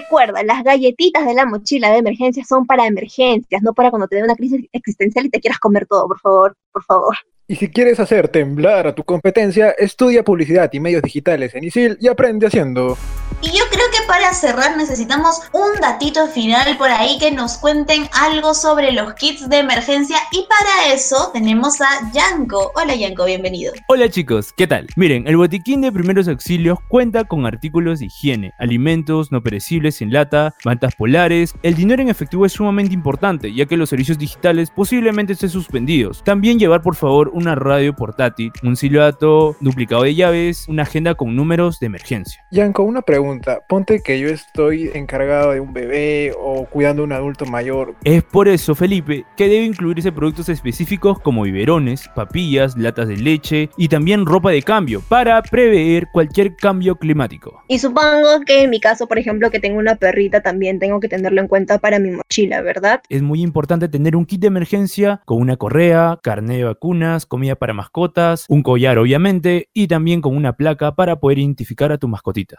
Recuerda, 0.09 0.41
las 0.43 0.63
galletitas 0.63 1.25
de 1.25 1.33
la 1.33 1.45
mochila 1.45 1.91
de 1.91 1.97
emergencia 1.97 2.41
son 2.45 2.65
para 2.65 2.87
emergencias, 2.87 3.61
no 3.61 3.73
para 3.73 3.89
cuando 3.89 4.07
te 4.07 4.15
dé 4.15 4.23
una 4.23 4.35
crisis 4.35 4.65
existencial 4.71 5.25
y 5.25 5.29
te 5.29 5.41
quieras 5.41 5.59
comer 5.59 5.85
todo, 5.85 6.07
por 6.07 6.19
favor, 6.21 6.55
por 6.71 6.83
favor. 6.85 7.17
Y 7.49 7.55
si 7.55 7.69
quieres 7.69 7.97
hacer 8.01 8.27
temblar 8.27 8.87
a 8.87 8.93
tu 8.93 9.05
competencia, 9.05 9.69
estudia 9.69 10.21
publicidad 10.21 10.69
y 10.73 10.81
medios 10.81 11.01
digitales 11.01 11.55
en 11.55 11.63
ISIL 11.63 11.97
y 12.01 12.09
aprende 12.09 12.45
haciendo. 12.45 12.97
Y 13.41 13.49
yo 13.49 13.63
creo 13.69 13.85
que 13.91 14.05
para 14.07 14.33
cerrar 14.33 14.75
necesitamos 14.75 15.41
un 15.53 15.79
datito 15.79 16.27
final 16.27 16.75
por 16.77 16.89
ahí 16.89 17.17
que 17.19 17.31
nos 17.31 17.57
cuenten 17.57 18.09
algo 18.11 18.53
sobre 18.53 18.91
los 18.91 19.13
kits 19.13 19.47
de 19.47 19.59
emergencia 19.59 20.17
y 20.31 20.45
para 20.49 20.93
eso 20.93 21.29
tenemos 21.31 21.79
a 21.79 22.11
Yanko. 22.11 22.71
Hola 22.75 22.95
Yanko, 22.95 23.25
bienvenido. 23.25 23.73
Hola 23.87 24.09
chicos, 24.09 24.51
¿qué 24.51 24.65
tal? 24.65 24.87
Miren, 24.95 25.27
el 25.27 25.37
botiquín 25.37 25.81
de 25.81 25.91
primeros 25.91 26.27
auxilios 26.27 26.79
cuenta 26.89 27.25
con 27.25 27.45
artículos 27.45 27.99
de 27.99 28.07
higiene, 28.07 28.53
alimentos 28.59 29.31
no 29.31 29.41
perecibles 29.41 30.01
en 30.01 30.11
lata, 30.11 30.55
mantas 30.65 30.95
polares. 30.95 31.53
El 31.61 31.75
dinero 31.75 32.01
en 32.01 32.09
efectivo 32.09 32.45
es 32.45 32.53
sumamente 32.53 32.93
importante 32.95 33.53
ya 33.53 33.67
que 33.67 33.77
los 33.77 33.89
servicios 33.89 34.17
digitales 34.17 34.69
posiblemente 34.71 35.33
estén 35.33 35.49
suspendidos. 35.49 36.23
También 36.23 36.59
llevar 36.59 36.81
por 36.81 36.95
favor 36.95 37.31
una 37.37 37.55
radio 37.55 37.93
portátil, 37.95 38.51
un 38.63 38.75
silbato, 38.75 39.55
duplicado 39.61 40.03
de 40.03 40.15
llaves, 40.15 40.65
una 40.67 40.83
agenda 40.83 41.15
con 41.15 41.35
números 41.35 41.79
de 41.79 41.85
emergencia. 41.85 42.43
Yanko, 42.51 42.83
una 42.83 43.01
pregunta. 43.01 43.59
Ponte 43.69 44.01
que 44.01 44.19
yo 44.19 44.27
estoy 44.27 44.89
encargado 44.93 45.51
de 45.51 45.59
un 45.59 45.73
bebé 45.73 46.33
o 46.37 46.65
cuidando 46.65 47.03
a 47.03 47.05
un 47.05 47.11
adulto 47.13 47.45
mayor. 47.45 47.95
Es 48.03 48.23
por 48.23 48.47
eso, 48.47 48.75
Felipe, 48.75 49.25
que 49.35 49.47
debe 49.47 49.65
incluirse 49.65 50.11
productos 50.11 50.49
específicos 50.49 51.19
como 51.19 51.43
biberones, 51.43 52.09
papillas, 52.15 52.75
latas 52.77 53.07
de 53.07 53.17
leche 53.17 53.69
y 53.77 53.87
también 53.87 54.25
ropa 54.25 54.51
de 54.51 54.63
cambio 54.63 55.01
para 55.07 55.41
prever 55.43 56.07
cualquier 56.11 56.55
cambio 56.55 56.95
climático. 56.95 57.61
Y 57.67 57.79
supongo 57.79 58.41
que 58.45 58.63
en 58.63 58.69
mi 58.69 58.79
caso, 58.79 59.07
por 59.07 59.19
ejemplo, 59.19 59.51
que 59.51 59.59
tengo 59.59 59.77
una 59.77 59.95
perrita, 59.95 60.41
también 60.41 60.79
tengo 60.79 60.99
que 60.99 61.07
tenerlo 61.07 61.41
en 61.41 61.47
cuenta 61.47 61.77
para 61.77 61.99
mi 61.99 62.11
mochila, 62.11 62.61
¿verdad? 62.61 63.01
Es 63.09 63.21
muy 63.21 63.41
importante 63.41 63.87
tener 63.87 64.15
un 64.15 64.25
kit 64.25 64.41
de 64.41 64.47
emergencia 64.47 65.21
con 65.25 65.39
una 65.39 65.57
correa, 65.57 66.19
carnet 66.23 66.57
de 66.57 66.63
vacunas, 66.63 67.25
comida 67.27 67.55
para 67.55 67.73
mascotas, 67.73 68.45
un 68.49 68.63
collar 68.63 68.97
obviamente 68.97 69.69
y 69.73 69.87
también 69.87 70.21
con 70.21 70.35
una 70.35 70.53
placa 70.53 70.95
para 70.95 71.19
poder 71.19 71.39
identificar 71.39 71.91
a 71.91 71.97
tu 71.97 72.07
mascotita. 72.07 72.57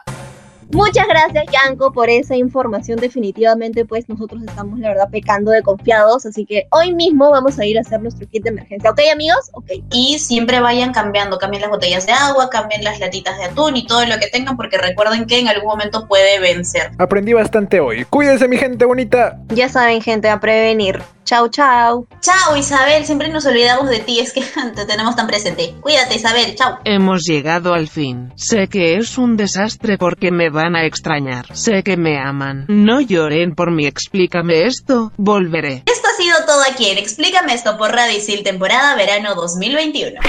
Muchas 0.71 1.07
gracias, 1.07 1.45
Yanko, 1.51 1.91
por 1.91 2.11
esa 2.11 2.35
información. 2.35 2.99
Definitivamente, 2.99 3.85
pues 3.85 4.07
nosotros 4.07 4.43
estamos, 4.47 4.77
la 4.77 4.89
verdad, 4.89 5.09
pecando 5.09 5.49
de 5.49 5.63
confiados. 5.63 6.27
Así 6.27 6.45
que 6.45 6.67
hoy 6.69 6.93
mismo 6.93 7.31
vamos 7.31 7.57
a 7.57 7.65
ir 7.65 7.77
a 7.79 7.81
hacer 7.81 7.99
nuestro 8.01 8.27
kit 8.27 8.43
de 8.43 8.49
emergencia. 8.49 8.91
¿Ok, 8.91 8.99
amigos? 9.11 9.49
Ok. 9.53 9.71
Y 9.91 10.19
siempre 10.19 10.59
vayan 10.59 10.93
cambiando. 10.93 11.39
Cambien 11.39 11.61
las 11.61 11.71
botellas 11.71 12.05
de 12.05 12.11
agua, 12.11 12.51
cambien 12.51 12.83
las 12.83 12.99
latitas 12.99 13.37
de 13.39 13.45
atún 13.45 13.77
y 13.77 13.87
todo 13.87 14.05
lo 14.05 14.19
que 14.19 14.27
tengan, 14.27 14.57
porque 14.57 14.77
recuerden 14.77 15.25
que 15.25 15.39
en 15.39 15.47
algún 15.47 15.69
momento 15.69 16.07
puede 16.07 16.39
vencer. 16.39 16.91
Aprendí 16.99 17.33
bastante 17.33 17.79
hoy. 17.79 18.05
Cuídense, 18.05 18.47
mi 18.47 18.57
gente 18.57 18.85
bonita. 18.85 19.39
Ya 19.49 19.69
saben, 19.69 20.01
gente, 20.01 20.29
a 20.29 20.39
prevenir. 20.39 21.01
Chau, 21.29 21.47
chau. 21.47 22.07
Chau, 22.21 22.57
Isabel. 22.57 23.05
Siempre 23.05 23.29
nos 23.29 23.45
olvidamos 23.45 23.87
de 23.87 23.99
ti. 23.99 24.19
Es 24.19 24.33
que 24.33 24.41
te 24.75 24.85
tenemos 24.85 25.15
tan 25.15 25.27
presente. 25.27 25.75
Cuídate, 25.79 26.15
Isabel. 26.15 26.55
Chau. 26.55 26.77
Hemos 26.85 27.23
llegado 27.23 27.75
al 27.75 27.87
fin. 27.87 28.33
Sé 28.35 28.67
que 28.67 28.95
es 28.95 29.15
un 29.19 29.37
desastre 29.37 29.99
porque 29.99 30.31
me 30.31 30.49
van 30.49 30.75
a 30.75 30.85
extrañar. 30.85 31.55
Sé 31.55 31.83
que 31.83 31.97
me 31.97 32.17
aman. 32.17 32.65
No 32.67 32.99
lloren 32.99 33.53
por 33.53 33.69
mí. 33.69 33.85
Explícame 33.85 34.65
esto. 34.65 35.11
Volveré. 35.17 35.83
Esto 35.85 36.07
ha 36.07 36.19
sido 36.19 36.35
todo 36.47 36.63
aquí 36.67 36.87
en 36.87 36.97
Explícame 36.97 37.53
esto 37.53 37.77
por 37.77 37.91
Radio 37.91 38.17
Isil 38.17 38.41
temporada 38.41 38.95
verano 38.95 39.35
2021. 39.35 40.19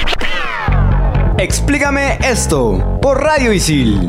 Explícame 1.38 2.18
esto 2.22 2.98
por 3.00 3.22
Radio 3.22 3.54
Isil. 3.54 4.06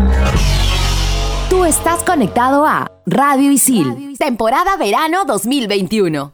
Tú 1.49 1.63
estás 1.63 2.04
conectado 2.04 2.65
a 2.65 2.88
Radio 3.06 3.49
Isil, 3.49 4.17
temporada 4.17 4.75
verano 4.75 5.23
2021. 5.25 6.34